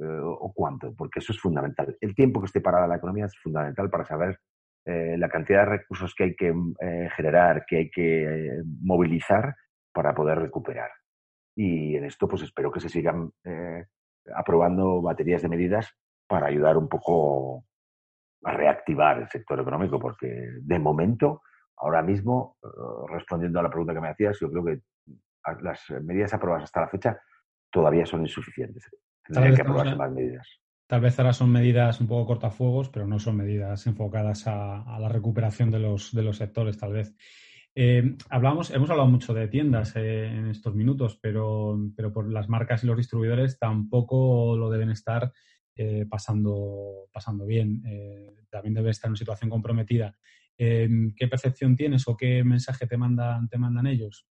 [0.00, 1.96] o cuánto, porque eso es fundamental.
[2.00, 4.38] El tiempo que esté parada la economía es fundamental para saber
[4.84, 9.54] eh, la cantidad de recursos que hay que eh, generar, que hay que movilizar
[9.92, 10.90] para poder recuperar.
[11.56, 13.32] Y en esto, pues espero que se sigan
[14.34, 15.92] aprobando baterías de medidas
[16.28, 17.64] para ayudar un poco
[18.44, 20.28] a reactivar el sector económico, porque
[20.60, 21.42] de momento,
[21.76, 22.56] ahora mismo,
[23.08, 24.80] respondiendo a la pregunta que me hacías, yo creo que
[25.62, 27.20] las medidas aprobadas hasta la fecha
[27.72, 28.88] todavía son insuficientes.
[29.28, 30.48] Tendrían que aprobarse más medidas.
[30.88, 35.08] Tal vez ahora son medidas un poco cortafuegos, pero no son medidas enfocadas a, la
[35.10, 37.14] recuperación de los, de los sectores, tal vez.
[37.74, 42.48] Eh, hablamos, hemos hablado mucho de tiendas eh, en estos minutos, pero, pero por las
[42.48, 45.30] marcas y los distribuidores tampoco lo deben estar
[45.76, 47.82] eh, pasando, pasando bien.
[48.50, 50.16] también debe estar en una situación comprometida.
[50.56, 54.26] ¿Qué percepción tienes o qué mensaje te mandan, te mandan ellos?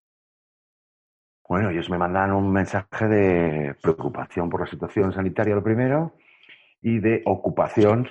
[1.47, 6.13] Bueno, ellos me mandan un mensaje de preocupación por la situación sanitaria, lo primero,
[6.81, 8.10] y de ocupación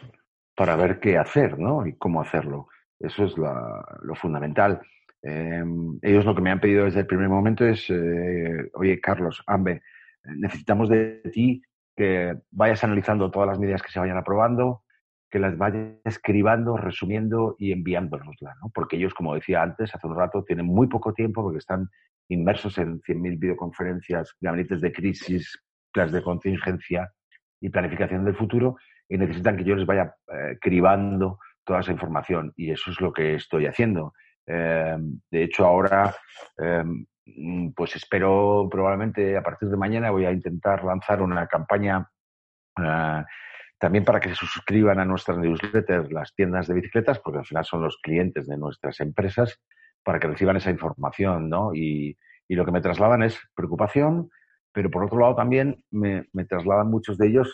[0.57, 1.87] para ver qué hacer, ¿no?
[1.87, 2.69] Y cómo hacerlo.
[2.99, 4.81] Eso es lo fundamental.
[5.23, 9.43] Em, ellos lo que me han pedido desde el primer momento es, eh, oye, Carlos,
[9.47, 9.83] Ambe,
[10.25, 11.63] necesitamos de ti
[11.95, 14.83] que vayas analizando todas las medidas que se vayan aprobando,
[15.31, 18.71] que las vayas escribando, resumiendo y enviándonoslas, ¿no?
[18.73, 21.91] Porque ellos, como decía antes, hace un rato, tienen muy poco tiempo porque están
[22.29, 25.59] inmersos en 100.000 videoconferencias, gabinetes de crisis,
[25.93, 27.11] planes de contingencia
[27.61, 28.77] y planificación del futuro,
[29.09, 32.53] y necesitan que yo les vaya eh, cribando toda esa información.
[32.57, 34.13] Y eso es lo que estoy haciendo.
[34.47, 36.15] Em, de hecho, ahora,
[36.59, 37.07] em,
[37.75, 42.09] pues espero probablemente a partir de mañana voy a intentar lanzar una campaña
[42.81, 43.25] eh,
[43.79, 47.65] también para que se suscriban a nuestras newsletters las tiendas de bicicletas, porque al final
[47.65, 49.61] son los clientes de nuestras empresas
[50.07, 51.75] para que reciban esa información, ¿no?
[51.75, 52.17] Y,
[52.49, 54.31] lo que me trasladan es preocupación,
[54.73, 57.53] pero por otro lado también me, trasladan muchos de ellos,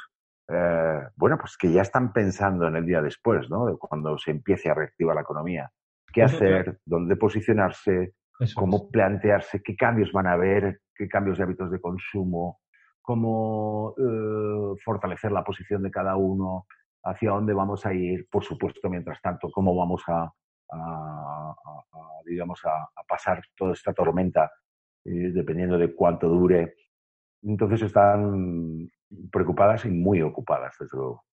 [0.49, 3.65] eh, bueno, pues que ya están pensando en el día después, ¿no?
[3.65, 5.71] De cuando se empiece a reactivar la economía.
[6.13, 6.79] ¿Qué hacer?
[6.85, 8.13] ¿Dónde posicionarse?
[8.55, 9.63] ¿Cómo plantearse?
[9.63, 10.81] ¿Qué cambios van a haber?
[10.95, 12.61] ¿Qué cambios de hábitos de consumo?
[13.01, 16.67] ¿Cómo eh, fortalecer la posición de cada uno?
[17.03, 18.29] ¿Hacia dónde vamos a ir?
[18.31, 20.31] Por supuesto, mientras tanto, ¿cómo vamos a,
[20.73, 21.55] a,
[22.25, 24.51] digamos, a, pasar toda esta tormenta,
[25.05, 26.75] eh, dependiendo de cuánto dure.
[27.43, 28.91] Entonces están
[29.31, 31.25] preocupadas y muy ocupadas, desde luego.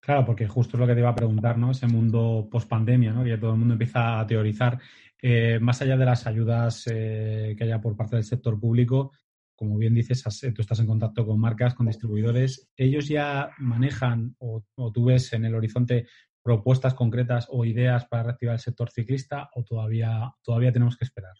[0.00, 1.72] Claro, porque justo es lo que te iba a preguntar, ¿no?
[1.72, 3.24] Ese mundo post pandemia, ¿no?
[3.24, 4.78] Que todo el mundo empieza a teorizar.
[5.20, 9.12] Eh, más allá de las ayudas eh, que haya por parte del sector público,
[9.58, 10.22] como bien dices,
[10.54, 12.70] tú estás en contacto con marcas, con distribuidores.
[12.76, 14.62] ¿Ellos ya manejan o,
[14.94, 16.06] tú ves en el horizonte
[16.48, 21.34] propuestas concretas o ideas para reactivar el sector ciclista o todavía, todavía tenemos que esperar?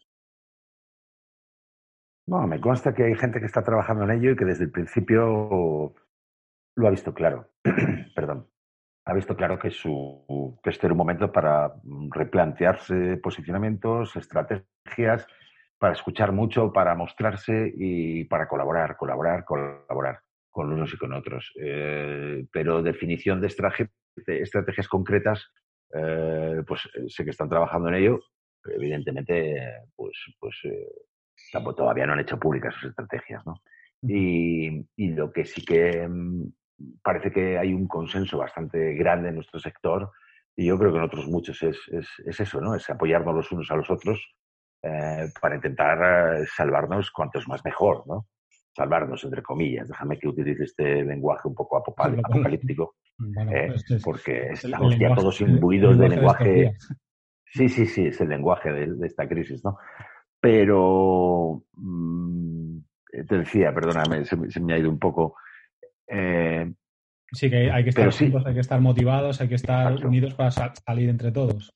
[2.27, 4.71] No, me consta que hay gente que está trabajando en ello y que desde el
[4.71, 5.95] principio
[6.77, 7.49] lo ha visto claro.
[8.15, 8.51] Perdón.
[9.07, 11.73] Ha visto claro que, su, que este era un momento para
[12.11, 15.27] replantearse posicionamientos, estrategias,
[15.79, 21.55] para escuchar mucho, para mostrarse y para colaborar, colaborar, colaborar con unos y con otros.
[21.59, 23.91] Eh, pero definición de estrategia
[24.27, 25.51] estrategias concretas,
[25.95, 28.21] eh, pues eh, sé que están trabajando en ello,
[28.65, 30.89] evidentemente, pues, pues eh,
[31.53, 33.55] tampoco, todavía no han hecho públicas sus estrategias, ¿no?
[34.03, 36.53] Y, lo que sí que mm,
[37.03, 40.13] parece que hay un consenso bastante grande en nuestro sector,
[40.55, 42.75] y yo creo que en otros muchos es, es, eso, ¿no?
[42.75, 44.35] Es apoyarnos los unos a los otros
[45.41, 48.27] para intentar salvarnos cuantos más mejor, ¿no?
[48.79, 49.89] Salvarnos, entre comillas.
[49.89, 52.95] Déjame que utilice este lenguaje un poco apocalíptico,
[53.51, 53.75] ¿eh?
[54.05, 56.77] porque estamos ya todos imbuidos de lenguaje.
[57.45, 59.77] sí, sí, sí, es el lenguaje de, esta crisis, ¿no?
[60.41, 62.79] Pero mm,
[63.27, 65.35] te decía, perdóname, se, me ha ido un poco.
[66.07, 66.73] Eh,
[67.33, 70.51] sí, que hay que estar juntos, hay que estar motivados, hay que estar unidos para
[70.51, 71.75] salir entre todos.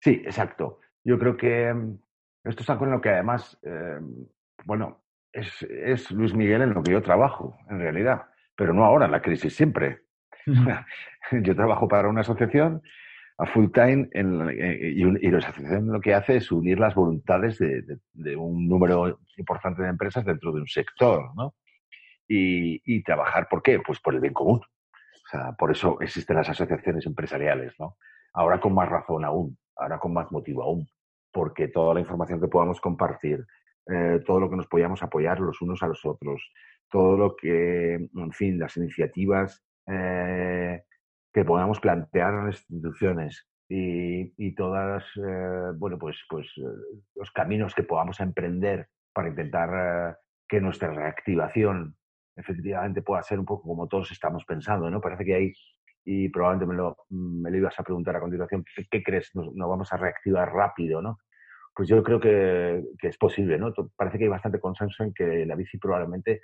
[0.00, 0.80] Sí, exacto.
[1.04, 1.98] Yo creo que mm,
[2.44, 4.00] esto es algo en lo que además, eh,
[4.64, 5.05] bueno,
[5.36, 8.22] es, Luis Miguel en lo que yo trabajo, en realidad,
[8.54, 10.00] pero no ahora, en la crisis, siempre.
[11.32, 12.82] yo trabajo para una asociación
[13.38, 18.36] a full time eh, y, la asociación lo que hace es unir las voluntades de,
[18.36, 21.54] un número importante de empresas dentro de un sector, ¿no?
[22.28, 23.78] Y, trabajar, ¿por qué?
[23.86, 24.60] Pues por el bien común.
[24.60, 27.96] O sea, por eso existen las asociaciones empresariales, ¿no?
[28.32, 30.88] Ahora con más razón aún, ahora con más motivo aún,
[31.32, 33.44] porque toda la información que podamos compartir,
[33.88, 36.52] eh, todo lo que nos podamos apoyar los unos a los otros,
[36.90, 40.82] todo lo que, en fin, las iniciativas eh,
[41.32, 46.48] que podamos plantear en las instituciones y, y todas, eh, bueno, pues, pues
[47.14, 50.18] los caminos que podamos emprender para intentar
[50.48, 51.96] que nuestra reactivación
[52.36, 55.00] efectivamente pueda ser un poco como todos estamos pensando, ¿no?
[55.00, 55.52] Parece que hay,
[56.04, 59.30] y probablemente me lo, me lo ibas a preguntar a continuación, ¿qué, crees?
[59.34, 61.18] ¿Nos, vamos a reactivar rápido, no?
[61.76, 63.72] Pues yo creo que, que, es posible, ¿no?
[63.94, 66.40] Parece que hay bastante consenso en que la bici probablemente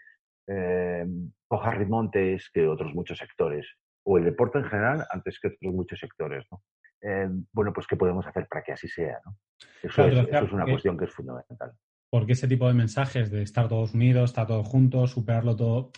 [0.46, 1.06] eh,
[1.48, 3.66] coja ritmo antes que otros muchos sectores,
[4.04, 6.62] o el deporte en general antes que otros muchos sectores, ¿no?
[7.00, 9.38] Eh, bueno, pues ¿qué podemos hacer para que así sea, ¿no?
[9.82, 11.72] Eso, es, eso es una cuestión que es fundamental
[12.12, 15.92] porque ese tipo de mensajes de estar todos unidos, estar todos juntos, superarlo todo,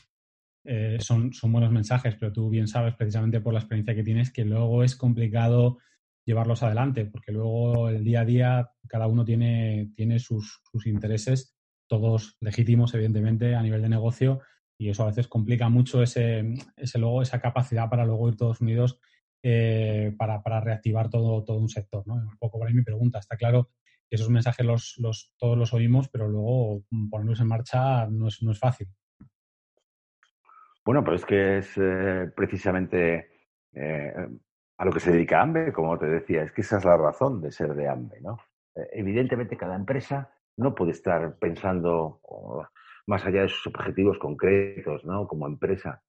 [0.65, 4.33] eh, son, son buenos mensajes, pero tú bien sabes, precisamente por la experiencia que tienes,
[4.33, 5.79] que luego es complicado
[6.25, 11.57] llevarlos adelante, porque luego el día a día cada uno tiene, tiene sus, intereses,
[11.87, 14.41] todos legítimos, evidentemente, a nivel de negocio,
[14.79, 18.61] y eso a veces complica mucho ese, ese luego, esa capacidad para luego ir todos
[18.61, 18.99] unidos
[19.43, 22.03] eh, para, para, reactivar todo, todo un sector.
[22.07, 22.15] ¿no?
[22.15, 23.19] Un poco por ahí mi pregunta.
[23.19, 23.71] Está claro
[24.15, 28.53] esos mensajes los, los, todos los oímos, pero luego ponerlos en marcha no es, no
[28.53, 28.89] es fácil.
[30.85, 33.29] Bueno, pues es que es eh, precisamente
[33.73, 34.13] eh,
[34.77, 37.41] a lo que se dedica AMBE, como te decía, es que esa es la razón
[37.41, 38.39] de ser de AMBE, ¿no?
[38.75, 42.21] Eh, evidentemente cada empresa no puede estar pensando
[43.07, 45.27] más allá de sus objetivos concretos, ¿no?
[45.27, 46.03] Como empresa.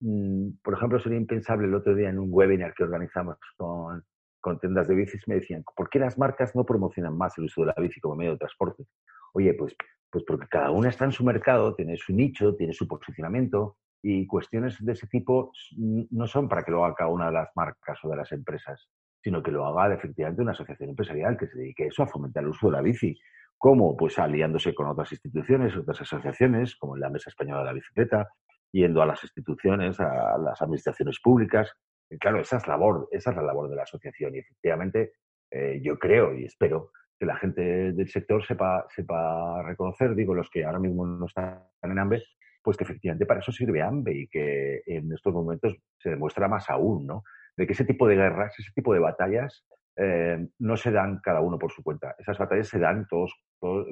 [0.00, 4.04] Mm, por ejemplo, sería impensable el otro día en un webinar que organizamos con,
[4.40, 7.62] con tiendas de bicis me decían, ¿por qué las marcas no promocionan más el uso
[7.62, 8.84] de la bici como medio de transporte?
[9.32, 9.74] Oye, pues,
[10.10, 14.26] pues porque cada una está en su mercado, tiene su nicho, tiene su posicionamiento y
[14.26, 17.98] cuestiones de ese tipo no son para que lo haga cada una de las marcas
[18.02, 18.86] o de las empresas,
[19.22, 22.42] sino que lo haga efectivamente una asociación empresarial que se dedique a eso, a fomentar
[22.42, 23.18] el uso de la bici.
[23.56, 23.96] ¿Cómo?
[23.96, 28.28] Pues aliándose con otras instituciones, otras asociaciones, como la Mesa Española de la Bicicleta,
[28.72, 31.72] yendo a las instituciones, a las administraciones públicas,
[32.20, 35.14] claro, esa es, labor, esa es la labor de la asociación y efectivamente
[35.50, 40.50] eh, yo creo y espero que la gente del sector sepa, sepa reconocer, digo, los
[40.50, 42.22] que ahora mismo no están en AMBE,
[42.64, 46.70] pues que efectivamente para eso sirve AMBE y que en estos momentos se demuestra más
[46.70, 47.22] aún, ¿no?
[47.56, 51.42] De que ese tipo de guerras, ese tipo de batallas eh, no se dan cada
[51.42, 52.14] uno por su cuenta.
[52.18, 53.34] Esas batallas se dan todos,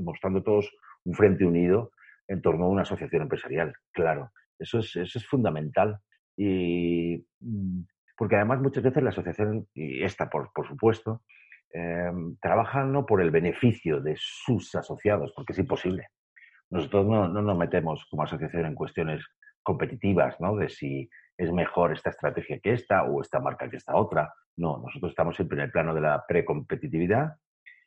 [0.00, 1.92] mostrando todos un frente unido
[2.26, 4.30] en torno a una asociación empresarial, claro.
[4.58, 5.98] Eso es, eso es fundamental.
[6.34, 7.82] Y mm,
[8.16, 11.22] porque además muchas veces la asociación, y esta por, por supuesto,
[11.74, 16.08] eh, trabajan no por el beneficio de sus asociados, porque es imposible.
[16.72, 19.22] Nosotros no, no, nos metemos como asociación en cuestiones
[19.62, 20.56] competitivas, ¿no?
[20.56, 24.32] De si es mejor esta estrategia que esta o esta marca que esta otra.
[24.56, 27.36] No, nosotros estamos siempre en el plano de la precompetitividad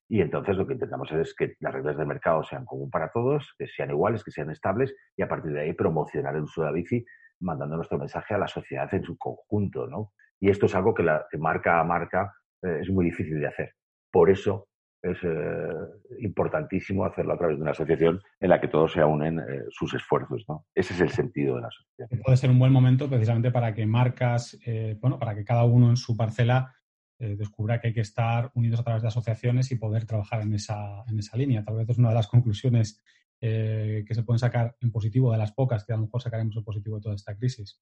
[0.07, 3.55] y entonces lo que intentamos es que las reglas del mercado sean común para todos,
[3.57, 6.67] que sean iguales, que sean estables y a partir de ahí promocionar el uso de
[6.67, 7.03] la bici
[7.39, 10.13] mandando nuestro mensaje a la sociedad en su conjunto, ¿no?
[10.39, 13.73] Y esto es algo que, la, marca a marca eh, es muy difícil de hacer.
[14.11, 14.67] Por eso
[15.11, 19.39] es eh, importantísimo hacerlo a través de una asociación en la que todos se unen
[19.39, 20.65] eh, sus esfuerzos, ¿no?
[20.73, 22.21] Ese es el sentido de la asociación.
[22.23, 24.57] Puede ser un buen momento precisamente para que marcas,
[24.99, 26.73] bueno, para que cada uno en su parcela
[27.17, 31.03] descubra que hay que estar unidos a través de asociaciones y poder trabajar en esa,
[31.07, 31.63] en esa línea.
[31.63, 33.01] Tal vez es una de las conclusiones
[33.41, 36.55] eh, que se pueden sacar en positivo, de las pocas que a lo mejor sacaremos
[36.55, 37.81] en positivo de toda esta crisis?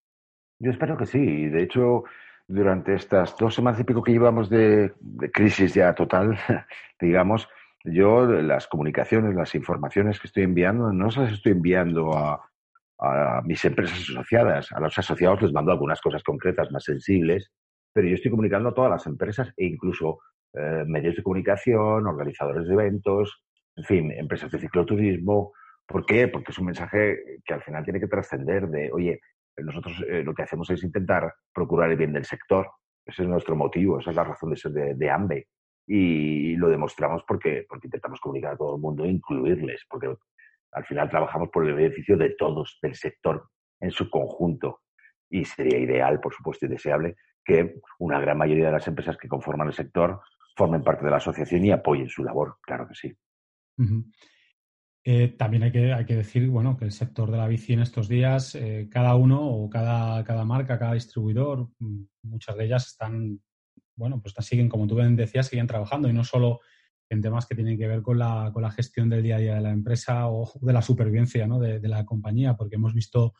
[0.59, 1.47] Yo espero que sí.
[1.47, 2.03] De hecho,
[2.47, 4.93] durante estas dos semanas y pico que llevamos de,
[5.33, 6.37] crisis ya total,
[6.99, 7.47] digamos,
[7.83, 12.49] yo las comunicaciones, las informaciones que estoy enviando, no las estoy enviando a,
[13.43, 14.71] mis empresas asociadas.
[14.71, 17.51] A los asociados les mando algunas cosas concretas más sensibles,
[17.91, 20.19] pero yo estoy comunicando a todas las empresas e incluso
[20.53, 23.43] eh, medios de comunicación, organizadores de eventos,
[23.75, 25.51] en fin, empresas de cicloturismo.
[25.85, 26.29] ¿Por qué?
[26.29, 29.19] Porque es un mensaje que al final tiene que trascender de, oye,
[29.57, 32.69] nosotros eh, lo que hacemos es intentar procurar el bien del sector.
[33.05, 35.47] Ese es nuestro motivo, esa es la razón de ser de, AMBE.
[35.85, 40.15] Y lo demostramos porque, porque intentamos comunicar a todo el mundo, incluirles, porque
[40.71, 43.49] al final trabajamos por el beneficio de todos, del sector
[43.79, 44.81] en su conjunto.
[45.29, 49.27] Y sería ideal, por supuesto, y deseable que una gran mayoría de las empresas que
[49.27, 50.21] conforman el sector
[50.55, 53.13] formen parte de la asociación y apoyen su labor, claro que sí.
[55.05, 57.81] Eh, también hay que, hay que decir bueno, que el sector de la bici en
[57.81, 62.87] estos días, eh, cada uno o cada, cada marca, cada distribuidor, mm, muchas de ellas
[62.87, 63.41] están,
[63.97, 66.61] bueno, pues siguen, como tú bien decías, siguen trabajando y no solo
[67.09, 69.55] en temas que tienen que ver con la, con la gestión del día a día
[69.55, 71.59] de la empresa o de la supervivencia ¿no?
[71.59, 73.33] de, la compañía, porque hemos visto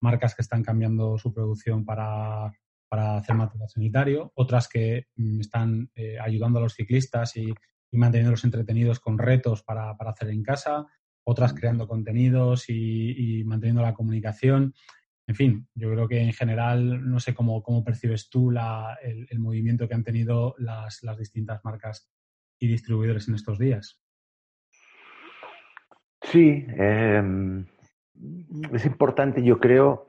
[0.00, 2.50] marcas que están cambiando su producción para,
[2.90, 7.52] hacer material sanitario, otras que mm, están eh, ayudando a los ciclistas y,
[7.90, 10.86] y manteniéndolos entretenidos con retos para, hacer en casa,
[11.30, 14.74] otras creando contenidos y, manteniendo la comunicación.
[15.26, 19.86] En fin, yo creo que en general, no sé cómo, cómo percibes tú el, movimiento
[19.86, 22.10] que han tenido las, distintas marcas
[22.58, 24.00] y distribuidores en estos días.
[26.22, 27.64] Sí, em,
[28.72, 30.08] es importante, yo creo,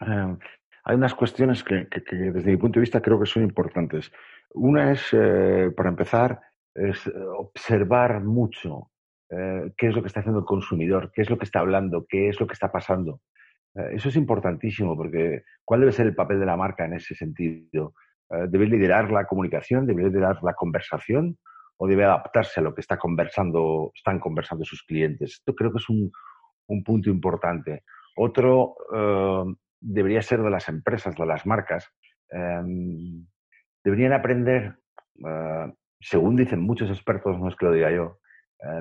[0.00, 0.38] em,
[0.84, 4.10] hay unas cuestiones que, desde mi punto de vista creo que son importantes.
[4.54, 6.40] Una es, eh, para empezar,
[6.74, 7.06] es
[7.36, 8.91] observar mucho
[9.34, 12.06] eh, qué es lo que está haciendo el consumidor, qué es lo que está hablando,
[12.08, 13.20] qué es lo que está pasando.
[13.74, 17.14] Eh, eso es importantísimo porque ¿cuál debe ser el papel de la marca en ese
[17.14, 17.94] sentido?
[18.48, 19.86] ¿Debe liderar la comunicación?
[19.86, 21.36] ¿Debe liderar la conversación?
[21.76, 25.32] ¿O debe adaptarse a lo que está conversando, están conversando sus clientes?
[25.32, 26.10] Esto creo que es un,
[26.68, 27.82] un punto importante.
[28.16, 28.74] Otro
[29.78, 31.90] debería ser de las empresas, de las marcas.
[32.30, 33.26] Em,
[33.84, 34.78] deberían aprender
[36.02, 38.21] según dicen muchos expertos, no es que lo diga yo, eh,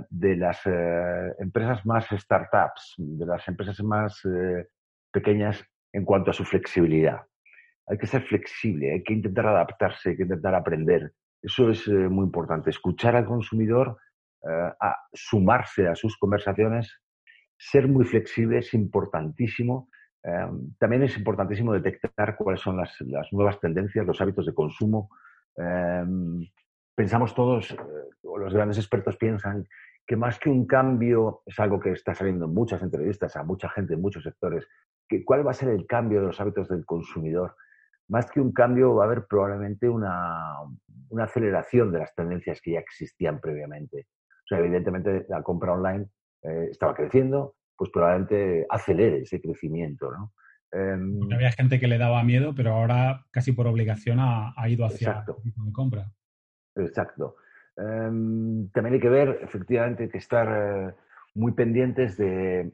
[0.10, 4.68] de las eh, empresas más startups, de las empresas más eh,
[5.12, 7.22] pequeñas en cuanto a su flexibilidad.
[7.88, 11.14] Hay que ser flexible, hay que intentar adaptarse, hay que intentar aprender.
[11.42, 12.70] Eso es muy importante.
[12.70, 13.98] Escuchar al consumidor,
[15.12, 17.02] sumarse a sus conversaciones,
[17.58, 19.90] ser muy flexible es importantísimo.
[20.78, 25.10] también es importantísimo detectar cuáles son las, las, nuevas tendencias, los hábitos de consumo
[27.02, 27.78] pensamos todos, eh,
[28.22, 29.68] o los grandes expertos piensan,
[30.06, 33.70] que más que un cambio, es algo que está saliendo en muchas entrevistas a mucha
[33.70, 34.68] gente en muchos sectores,
[35.10, 37.56] que cuál va a ser el cambio de los hábitos del consumidor.
[38.08, 40.58] Más que un cambio, va a haber probablemente una,
[41.10, 44.06] una aceleración de las tendencias que ya existían previamente.
[44.30, 46.06] O sea, evidentemente la compra online
[46.44, 50.34] eh, estaba creciendo, pues probablemente acelere ese crecimiento, ¿no?
[50.72, 54.86] Em, había gente que le daba miedo, pero ahora casi por obligación ha, ha ido
[54.86, 56.12] hacia el compra.
[56.76, 57.36] Exacto.
[57.78, 60.94] Em, también hay que ver, efectivamente, que estar eh,
[61.36, 62.72] muy pendientes de,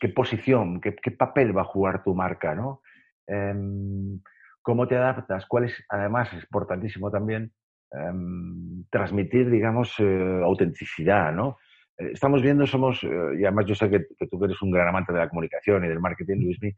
[0.00, 2.80] qué posición, qué, papel va a jugar tu marca, ¿no?
[3.26, 4.20] Em,
[4.62, 7.52] cómo te adaptas, cuál es, además, es importantísimo también
[7.92, 11.58] em, transmitir, digamos, eh, autenticidad, ¿no?
[11.98, 15.12] Eh, estamos viendo, somos, y además yo sé que, que, tú eres un gran amante
[15.12, 16.74] de la comunicación y del marketing, Luismi,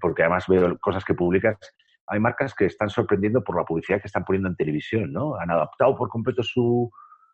[0.00, 1.58] porque además veo cosas que publicas,
[2.06, 5.36] hay marcas que están sorprendiendo por la publicidad que están poniendo en televisión, ¿no?
[5.36, 6.90] Han adaptado por completo su,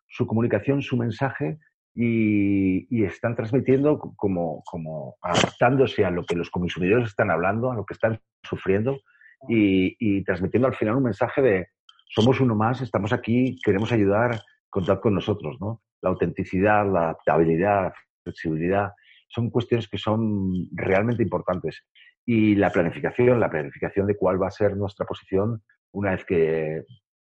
[0.09, 1.59] su comunicación, su mensaje
[1.95, 4.63] y, están transmitiendo como,
[5.23, 9.01] adaptándose a lo que los consumidores están hablando, a lo que están sufriendo
[9.49, 11.69] y, transmitiendo al final un mensaje de
[12.09, 15.81] somos uno más, estamos aquí, queremos ayudar, contar con nosotros, ¿no?
[16.03, 17.95] La autenticidad, la adaptabilidad, la
[18.25, 18.93] flexibilidad,
[19.31, 21.85] son cuestiones que son realmente importantes
[22.27, 25.63] y la planificación, la planificación de cuál va a ser nuestra posición
[25.93, 26.85] una vez que,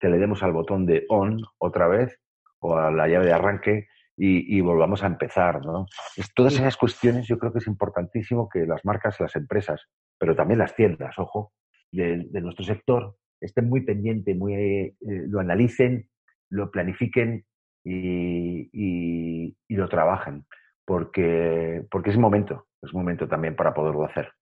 [0.01, 2.21] le demos al botón de on otra vez
[2.61, 5.65] o a la llave de arranque y, volvamos a empezar.
[5.65, 5.87] ¿no?
[6.35, 9.89] todas esas cuestiones yo creo que es importantísimo que las marcas, las empresas,
[10.19, 11.53] pero también las tiendas, ojo,
[11.93, 16.09] de, nuestro sector, estén muy pendientes, muy, eh, lo analicen,
[16.51, 17.45] lo planifiquen
[17.85, 20.47] y, y, lo trabajen,
[20.87, 24.33] porque, porque es momento, es momento también para poderlo hacer.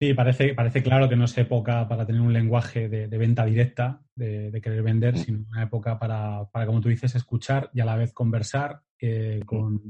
[0.00, 4.00] Sí, parece, parece claro que no es época para tener un lenguaje de, venta directa,
[4.14, 5.18] de, querer vender, mm.
[5.18, 9.40] sino una época para, para, como tú dices, escuchar y a la vez conversar eh,
[9.42, 9.44] mm.
[9.44, 9.82] con,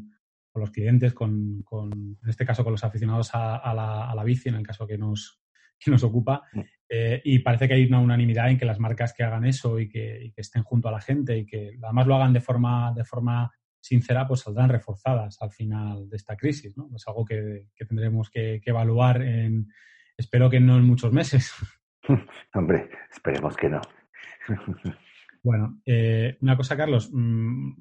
[0.54, 4.48] los clientes, con, con, en este caso con los aficionados a, la, a, la, bici,
[4.48, 5.40] en el caso que nos,
[5.78, 6.42] que nos ocupa.
[6.54, 6.60] Mm.
[6.88, 9.90] Eh, y parece que hay una unanimidad en que las marcas que hagan eso y
[9.90, 12.92] que, y que, estén junto a la gente y que además lo hagan de forma,
[12.96, 13.52] de forma
[13.88, 16.76] sincera, pues saldrán reforzadas al final de esta crisis.
[16.76, 16.90] ¿no?
[16.94, 19.68] Es algo que, que tendremos que, que evaluar en
[20.18, 21.54] Espero que no en muchos meses.
[22.54, 23.80] Hombre, esperemos que no.
[25.44, 27.08] bueno, eh, una cosa, Carlos.
[27.12, 27.72] Mm,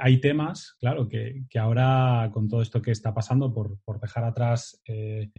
[0.00, 5.30] hay temas, claro, que, ahora con todo esto que está pasando, por, dejar atrás, eh,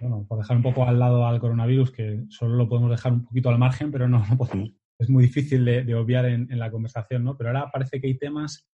[0.00, 3.24] bueno, por dejar un poco al lado al coronavirus, que solo lo podemos dejar un
[3.24, 7.22] poquito al margen, pero no, podemos, es muy difícil de, obviar en, en, la conversación,
[7.22, 7.36] ¿no?
[7.36, 8.66] Pero ahora parece que hay temas,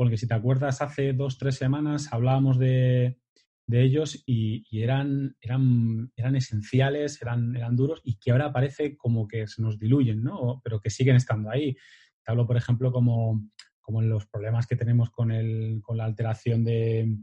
[0.00, 3.18] porque si te acuerdas, hace dos, tres semanas hablábamos de,
[3.66, 9.28] de ellos y, eran, eran, eran esenciales, eran, eran duros y que ahora parece como
[9.28, 10.62] que se nos diluyen, ¿no?
[10.64, 11.74] Pero que siguen estando ahí.
[12.24, 13.46] Te hablo, por ejemplo, como,
[13.82, 17.18] como en los problemas que tenemos con, el, con la alteración de,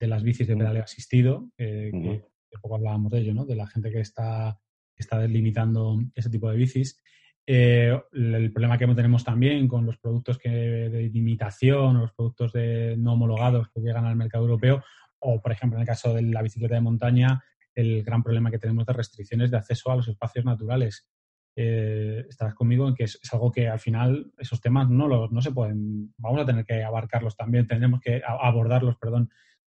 [0.00, 2.24] de las bicis de pedaleo asistido, que,
[2.62, 3.44] poco hablábamos de ello, ¿no?
[3.44, 4.58] De la gente que está,
[4.96, 6.98] está delimitando ese tipo de bicis.
[7.46, 12.52] Eh, el problema que tenemos también con los productos que, de imitación o los productos
[12.52, 14.82] de no homologados que llegan al mercado europeo,
[15.18, 17.42] o por ejemplo en el caso de la bicicleta de montaña,
[17.74, 21.08] el gran problema que tenemos de restricciones de acceso a los espacios naturales.
[21.54, 25.42] Eh, estarás conmigo en que es, algo que al final esos temas no, los, no
[25.42, 29.30] se pueden, vamos a tener que abarcarlos también, tendremos que abordarlos, perdón,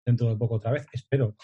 [0.06, 1.36] dentro de poco otra vez, espero.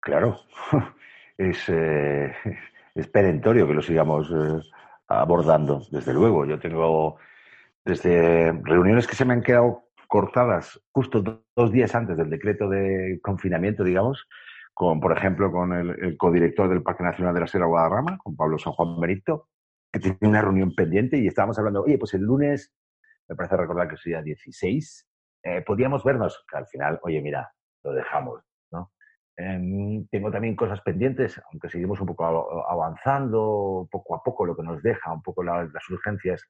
[0.00, 0.40] Claro,
[1.36, 2.32] es, eh,
[2.94, 4.68] es perentorio que lo sigamos eh,
[5.20, 6.44] abordando, desde luego.
[6.46, 7.18] Yo tengo
[7.84, 13.18] desde reuniones que se me han quedado cortadas justo dos días antes del decreto de
[13.22, 14.28] confinamiento, digamos,
[14.74, 18.58] con, por ejemplo, con el, codirector del Parque Nacional de la Sierra Guadarrama, con Pablo
[18.58, 19.48] San Juan Benito,
[19.90, 22.72] que tiene una reunión pendiente y estábamos hablando, oye, pues el lunes,
[23.28, 25.08] me parece recordar que sería 16,
[25.44, 27.52] eh, podíamos vernos, que al final, oye, mira,
[27.82, 28.42] lo dejamos,
[29.36, 34.62] Em, tengo también cosas pendientes, aunque seguimos un poco avanzando poco a poco, lo que
[34.62, 36.46] nos deja un poco las urgencias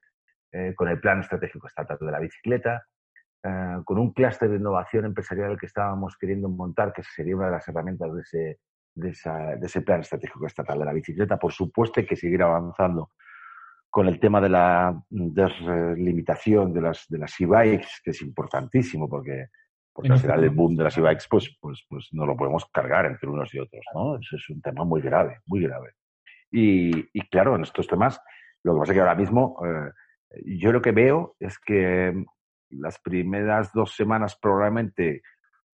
[0.51, 2.85] eh, con el Plan Estratégico Estatal de la Bicicleta,
[3.43, 7.53] eh, con un clúster de innovación empresarial que estábamos queriendo montar, que sería una de
[7.53, 8.59] las herramientas de ese,
[8.95, 11.37] de, ese Plan Estratégico Estatal de la Bicicleta.
[11.37, 13.11] Por supuesto, hay que seguir avanzando
[13.89, 19.47] con el tema de la deslimitación de las, de las e-bikes, que es importantísimo porque,
[19.93, 23.05] porque al final el boom de las e-bikes pues, pues, pues no lo podemos cargar
[23.05, 23.83] entre unos y otros.
[23.93, 24.17] ¿no?
[24.17, 25.91] Eso es un tema muy grave, muy grave.
[26.51, 28.19] Y, y claro, en estos temas,
[28.63, 29.91] lo que pasa es que ahora mismo eh,
[30.45, 32.25] yo lo que veo es que
[32.69, 35.21] las primeras dos semanas probablemente eh,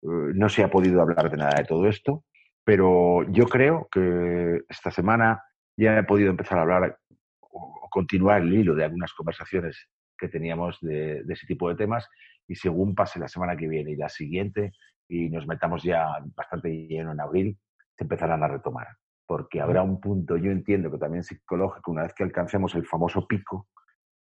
[0.03, 2.25] no se ha podido hablar de nada de todo esto,
[2.65, 5.43] pero yo creo que esta semana
[5.77, 6.99] ya he podido empezar a hablar
[7.41, 9.89] o continuar el hilo de algunas conversaciones
[10.19, 12.09] que teníamos de, ese tipo de temas
[12.49, 14.73] y según pase la semana que viene y la siguiente
[15.07, 17.59] y nos metamos ya bastante lleno en abril,
[17.95, 18.89] se empezarán a retomar.
[19.27, 23.27] Porque habrá un punto, yo entiendo que también psicológico, una vez que alcancemos el famoso
[23.27, 23.69] pico,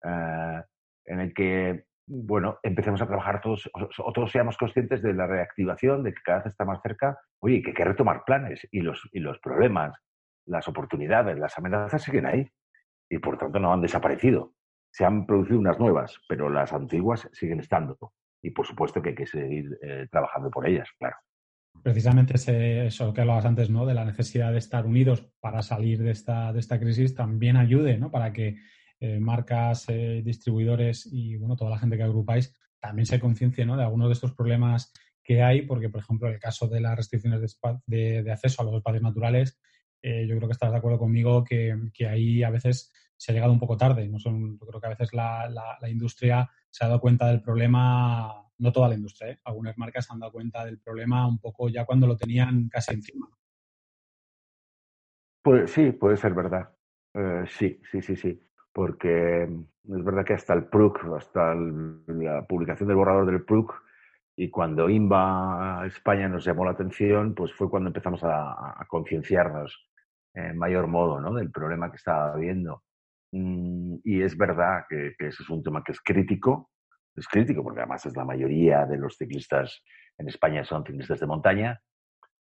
[0.03, 0.61] eh,
[1.05, 6.03] en el que, bueno, empecemos a trabajar todos, o, todos seamos conscientes de la reactivación,
[6.03, 9.07] de que cada vez está más cerca, oye, que hay que retomar planes y los,
[9.13, 9.93] y los problemas,
[10.45, 12.49] las oportunidades, las amenazas siguen ahí
[13.09, 14.53] y por tanto no han desaparecido.
[14.97, 17.99] Se han producido unas nuevas, pero las antiguas siguen estando
[18.41, 21.17] y por supuesto que hay que seguir eh, trabajando por ellas, claro.
[21.83, 23.85] Precisamente ese, eso que hablabas antes, ¿no?
[23.85, 27.99] De la necesidad de estar unidos para salir de esta, de esta crisis también ayude,
[27.99, 28.09] ¿no?
[28.09, 28.57] Para que
[28.99, 33.77] eh, marcas, eh, distribuidores y bueno, toda la gente que agrupáis también se conciencie ¿no?
[33.77, 34.91] de algunos de estos problemas
[35.23, 39.03] que hay, porque por ejemplo el caso de las restricciones de, acceso a los espacios
[39.03, 39.59] naturales,
[40.01, 41.75] yo creo que estás de acuerdo conmigo que,
[42.09, 44.07] ahí a veces se ha llegado un poco tarde.
[44.07, 44.19] ¿no?
[44.19, 48.31] Son, yo creo que a veces la, la, industria se ha dado cuenta del problema,
[48.59, 51.85] no toda la industria, algunas marcas se han dado cuenta del problema un poco ya
[51.85, 53.27] cuando lo tenían casi encima.
[55.41, 56.69] Pues sí, puede ser verdad.
[57.47, 58.47] sí, sí, sí, sí
[58.77, 63.73] porque es verdad que hasta el PRUC, hasta la publicación del borrador del PRUC,
[64.35, 69.89] y cuando INVA España nos llamó la atención, pues fue cuando empezamos a, concienciarnos
[70.35, 71.33] en mayor modo ¿no?
[71.33, 72.83] del problema que estaba habiendo.
[73.31, 76.71] Mm, y es verdad que, ese es un tema que es crítico,
[77.15, 79.83] es crítico porque además es la mayoría de los ciclistas
[80.17, 81.81] en España son ciclistas de montaña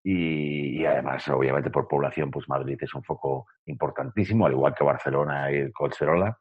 [0.08, 5.50] y, además, obviamente, por población, pues Madrid es un foco importantísimo, al igual que Barcelona
[5.50, 6.38] y Colserola.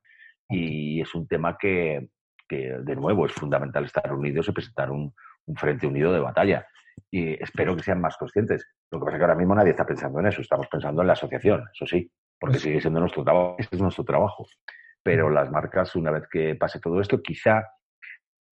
[0.47, 2.09] Y es un tema que,
[2.47, 5.11] que, de nuevo, es fundamental estar unidos y presentar un,
[5.47, 6.67] un, frente unido de batalla.
[7.09, 8.63] Y espero que sean más conscientes.
[8.91, 10.41] Lo que pasa es que ahora mismo nadie está pensando en eso.
[10.41, 13.55] Estamos pensando en la asociación, eso sí, porque sigue siendo nuestro trabajo.
[13.59, 14.45] Este es nuestro trabajo.
[15.03, 17.63] Pero las marcas, una vez que pase todo esto, quizá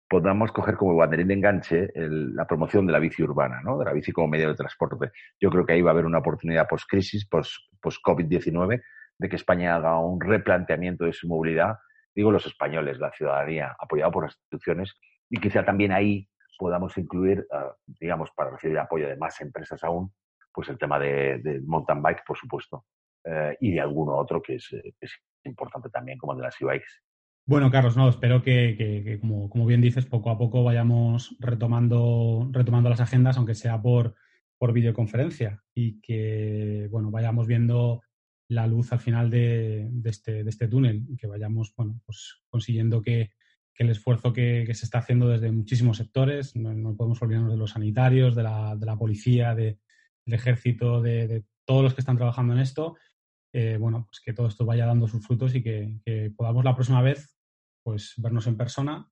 [0.08, 3.78] podamos coger como banderín de enganche la promoción de la bici urbana, ¿no?
[3.78, 5.12] de la bici como medio de transporte.
[5.40, 8.82] Yo creo que ahí va a haber una oportunidad post-crisis, post-COVID-19,
[9.18, 11.76] de que España haga un replanteamiento de su movilidad,
[12.12, 14.94] digo los españoles, la ciudadanía, apoyado por las instituciones,
[15.28, 16.28] y quizá también ahí
[16.58, 20.12] podamos incluir, ah, digamos, para recibir apoyo de más empresas aún,
[20.52, 22.84] pues el tema de, mountain bike, por supuesto,
[23.24, 24.92] eh, y de alguno otro que es, eh,
[25.44, 27.02] importante también, como el de las e-bikes.
[27.46, 33.00] Bueno, Carlos, no, espero que, como, bien dices, poco a poco vayamos retomando, retomando las
[33.00, 34.14] agendas, aunque sea por,
[34.58, 38.02] por videoconferencia, y que bueno, vayamos viendo
[38.48, 43.30] la luz al final de, este, de este túnel, que vayamos bueno, pues consiguiendo que,
[43.76, 48.34] el esfuerzo que, se está haciendo desde muchísimos sectores, no, podemos olvidarnos de los sanitarios,
[48.34, 49.78] de la, de la policía, del
[50.26, 52.96] ejército, de, todos los que están trabajando en esto,
[53.52, 57.02] eh, bueno, pues que todo esto vaya dando sus frutos y que, podamos la próxima
[57.02, 57.36] vez
[57.82, 59.08] pues vernos en persona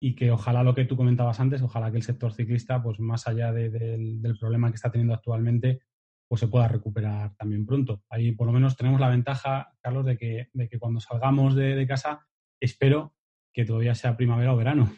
[0.00, 3.26] y que ojalá lo que tú comentabas antes, ojalá que el sector ciclista, pues más
[3.26, 5.80] allá del problema que está teniendo actualmente,
[6.28, 8.02] pues se pueda recuperar también pronto.
[8.10, 11.86] Ahí por lo menos tenemos la ventaja, Carlos, de que, de que cuando salgamos de,
[11.86, 12.26] casa,
[12.60, 13.14] espero
[13.52, 14.92] que todavía sea primavera o verano.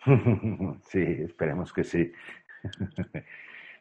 [0.84, 2.10] Sí, esperemos que sí.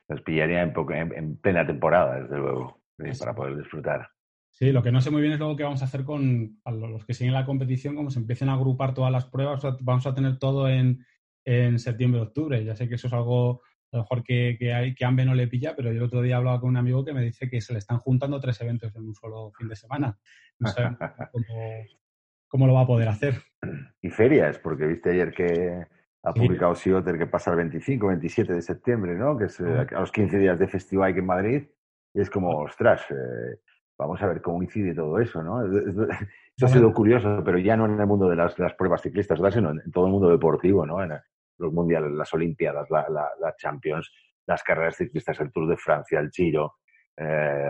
[0.10, 2.79] Nos pillaría en, plena temporada, desde luego,
[3.20, 4.10] para poder disfrutar.
[4.52, 7.06] Sí, lo que no sé muy bien es luego qué vamos a hacer con los
[7.06, 10.38] que siguen la competición, como se empiecen a agrupar todas las pruebas, vamos a tener
[10.38, 11.06] todo en,
[11.46, 12.64] en septiembre, octubre.
[12.64, 15.34] Ya sé que eso es algo a lo mejor que, que, hay, que Ambe no
[15.34, 17.62] le pilla, pero yo el otro día hablaba con un amigo que me dice que
[17.62, 20.18] se le están juntando tres eventos en un solo fin de semana.
[20.60, 20.84] No sé
[22.48, 23.36] cómo, lo va a poder hacer.
[24.02, 25.86] Y ferias, porque viste ayer que
[26.24, 29.38] ha publicado Sioter que pasa el 25, 27 de septiembre, ¿no?
[29.38, 31.64] Que es eh, a los 15 días de festival en Madrid.
[32.14, 33.60] Y es como, ostras, eh,
[33.98, 35.64] vamos a ver cómo incide todo eso, ¿no?
[35.66, 39.40] Eso ha sido curioso, pero ya no en el mundo de las, las pruebas ciclistas,
[39.54, 41.02] sino en, todo el mundo deportivo, ¿no?
[41.04, 41.12] En
[41.58, 44.12] los mundiales, las olimpiadas, la, la, Champions,
[44.46, 46.76] las carreras ciclistas, el Tour de Francia, el Giro.
[47.16, 47.70] Eh,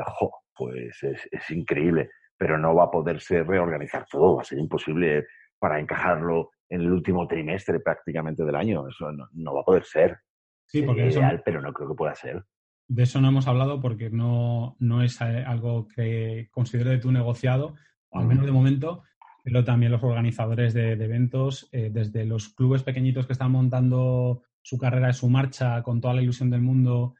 [0.55, 5.25] pues es, es, increíble, pero no va a poderse reorganizar todo, va a ser imposible
[5.59, 8.87] para encajarlo en el último trimestre prácticamente del año.
[8.87, 10.19] Eso no, va a poder ser.
[10.65, 12.43] Sí, porque es ideal, pero no creo que pueda ser.
[12.89, 17.11] De eso no hemos hablado porque no, no es eh, algo que considero de tu
[17.11, 17.75] negociado,
[18.11, 19.03] al menos de momento,
[19.43, 24.79] pero también los organizadores de, eventos, eh, desde los clubes pequeñitos que están montando su
[24.79, 27.13] carrera y su marcha con toda la ilusión del mundo,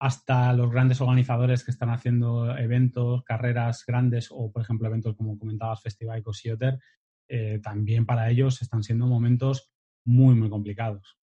[0.00, 5.38] hasta los grandes organizadores que están haciendo eventos, carreras grandes o, por ejemplo, eventos como
[5.38, 6.80] comentabas, Festival y Cosioter,
[7.28, 9.72] eh, también para ellos están siendo momentos
[10.04, 11.16] muy, muy complicados.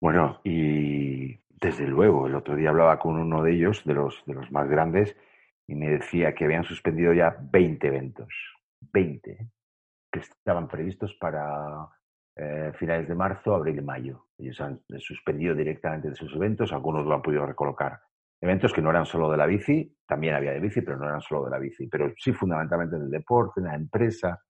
[0.00, 4.34] Bueno, y desde luego, el otro día hablaba con uno de ellos, de los, de
[4.34, 5.16] los más grandes,
[5.66, 8.28] y me decía que habían suspendido ya 20 eventos.
[8.80, 9.48] 20, ¿eh?
[10.10, 11.88] que estaban previstos para
[12.36, 14.28] eh, finales de marzo, abril mayo.
[14.38, 18.00] Ellos han suspendido directamente de sus eventos, algunos lo han podido recolocar.
[18.40, 21.20] Eventos que no eran solo de la bici, también había de bici, pero no eran
[21.20, 24.40] solo de la bici, pero sí fundamentalmente del deporte, en la empresa.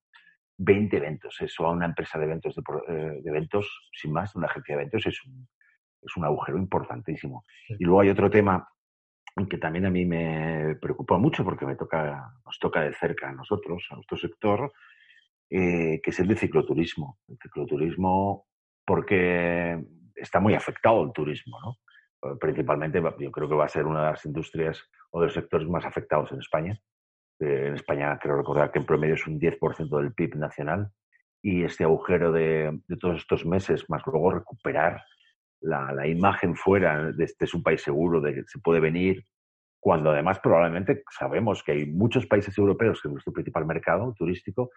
[0.58, 4.46] 20 eventos, eso a una empresa de eventos, de, eh, de eventos sin más, una
[4.46, 5.48] agencia de eventos, es un,
[6.02, 7.44] es un agujero importantísimo.
[7.68, 8.68] Y luego hay otro tema
[9.48, 13.32] que también a mí me preocupa mucho porque me toca, nos toca de cerca a
[13.32, 14.72] nosotros, a nuestro sector,
[15.50, 17.18] eh, que es el de cicloturismo.
[17.28, 18.46] El cicloturismo
[18.84, 19.80] porque
[20.14, 22.36] está muy afectado el turismo, ¿no?
[22.38, 25.68] Principalmente yo creo que va a ser una de las industrias o de los sectores
[25.68, 26.80] más afectados en España.
[27.40, 30.90] Eh, en España creo recordar que en promedio es un 10% del PIB nacional
[31.42, 35.02] y este agujero de, de, todos estos meses, más luego recuperar
[35.60, 39.24] la, la, imagen fuera de este es un país seguro, de que se puede venir,
[39.80, 44.70] cuando además probablemente sabemos que hay muchos países europeos, que es nuestro principal mercado turístico,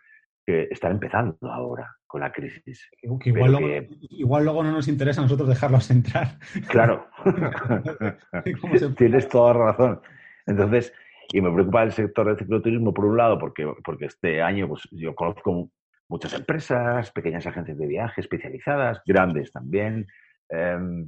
[0.46, 2.90] que están empezando ahora con la crisis.
[3.02, 6.38] igual, luego, no nos interesa a nosotros dejarlos entrar.
[6.68, 7.08] Claro,
[8.98, 10.02] tienes toda razón.
[10.46, 10.94] Entonces,
[11.32, 14.88] y me preocupa el sector del cicloturismo por un lado, porque, porque este año pues,
[14.92, 15.70] yo conozco
[16.10, 20.08] muchas empresas, pequeñas agencias de viaje especializadas, grandes también,
[20.52, 21.08] Em,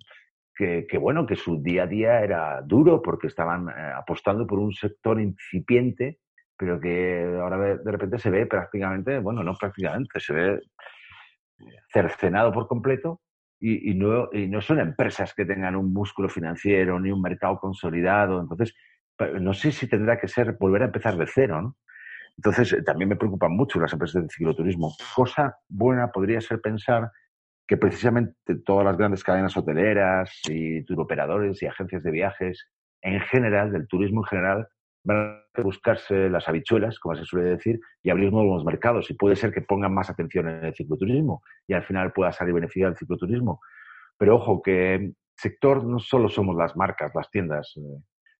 [0.55, 4.71] que, bueno, que su día a día era duro porque estaban eh, apostando por un
[4.71, 6.19] sector incipiente,
[6.55, 12.53] pero que ahora de, repente se ve prácticamente, bueno, no prácticamente, se ve eh, cercenado
[12.53, 13.21] por completo
[13.59, 18.41] y, no, y no son empresas que tengan un músculo financiero ni un mercado consolidado.
[18.41, 18.75] Entonces,
[19.39, 21.77] no sé si tendrá que ser volver a empezar de cero, ¿no?
[22.37, 24.95] Entonces, eh, también me preocupan mucho las empresas de cicloturismo.
[25.15, 27.11] Cosa buena podría ser pensar
[27.67, 32.67] que precisamente todas las grandes cadenas hoteleras y turoperadores y agencias de viajes
[33.01, 34.67] en general, del turismo en general,
[35.03, 39.09] van a buscarse las habichuelas, como se suele decir, y abrir nuevos mercados.
[39.11, 42.53] Y puede ser que pongan más atención en el cicloturismo y al final pueda salir
[42.53, 43.59] beneficiado el cicloturismo.
[44.17, 47.73] Pero ojo, que sector no solo somos las marcas, las tiendas.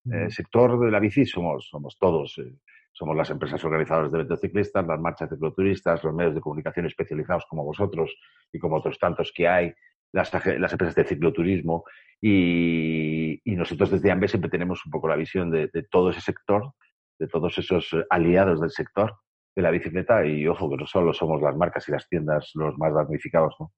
[0.06, 2.38] El eh, sector de la bici somos, somos todos.
[2.40, 2.54] Eh,
[2.92, 6.86] somos las empresas organizadoras de eventos ciclistas, las marchas de cicloturistas, los medios de comunicación
[6.86, 8.16] especializados como vosotros
[8.52, 9.74] y como otros tantos que hay,
[10.12, 11.86] las, empresas de cicloturismo.
[12.22, 16.74] Y, nosotros desde AMBE siempre tenemos un poco la visión de, todo ese sector,
[17.20, 19.16] de todos esos aliados del sector
[19.56, 20.26] de la bicicleta.
[20.26, 23.56] Y ojo, que no solo somos las marcas y las tiendas los más damnificados.
[23.60, 23.72] ¿no?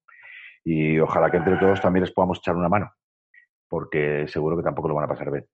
[0.64, 2.90] Y ojalá que entre todos también les podamos echar una mano,
[3.68, 5.46] porque seguro que tampoco lo van a pasar bien.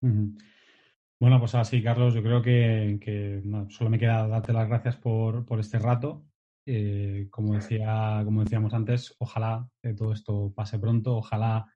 [0.00, 5.78] Bueno, pues así, Carlos, yo creo que, solo me queda darte las gracias por, este
[5.78, 6.24] rato.
[6.66, 11.66] Eh, como, decía, como decíamos antes, ojalá todo esto pase pronto, ojalá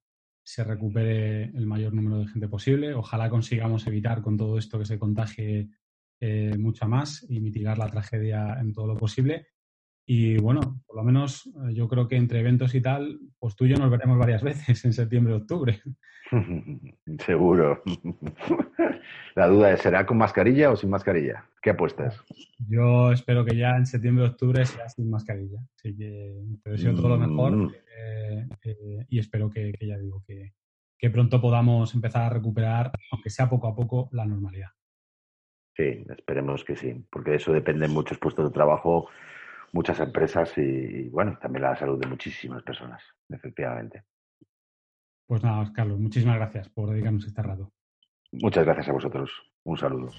[0.45, 4.85] se recupere el mayor número de gente posible, ojalá consigamos evitar con todo esto que
[4.85, 5.70] se contagie
[6.20, 9.49] eh, mucha más y mitigar la tragedia en todo lo posible.
[10.07, 13.65] Y bueno, por lo menos eh, yo creo que entre eventos y tal, pues tú
[13.65, 15.81] y yo nos veremos varias veces en septiembre octubre.
[17.25, 17.83] Seguro.
[19.35, 21.45] La duda es, ¿será con mascarilla o sin mascarilla?
[21.61, 22.23] ¿Qué apuestas?
[22.59, 25.61] Yo espero que ya en septiembre octubre sea sin mascarilla.
[25.77, 26.33] Así que
[26.63, 27.75] te deseo todo lo mejor mm.
[27.97, 30.53] eh, eh, y espero que, ya digo, que,
[30.99, 34.69] que pronto podamos empezar a recuperar, aunque sea poco a poco, la normalidad.
[35.77, 39.09] Sí, esperemos que sí, porque de eso dependen muchos puestos de trabajo,
[39.75, 44.05] muchas empresas y, bueno, también la salud de muchísimas personas, efectivamente.
[45.27, 47.72] Pues nada, Carlos, muchísimas gracias por dedicarnos este rato.
[48.31, 49.31] Muchas gracias a vosotros.
[49.64, 50.11] Un saludo.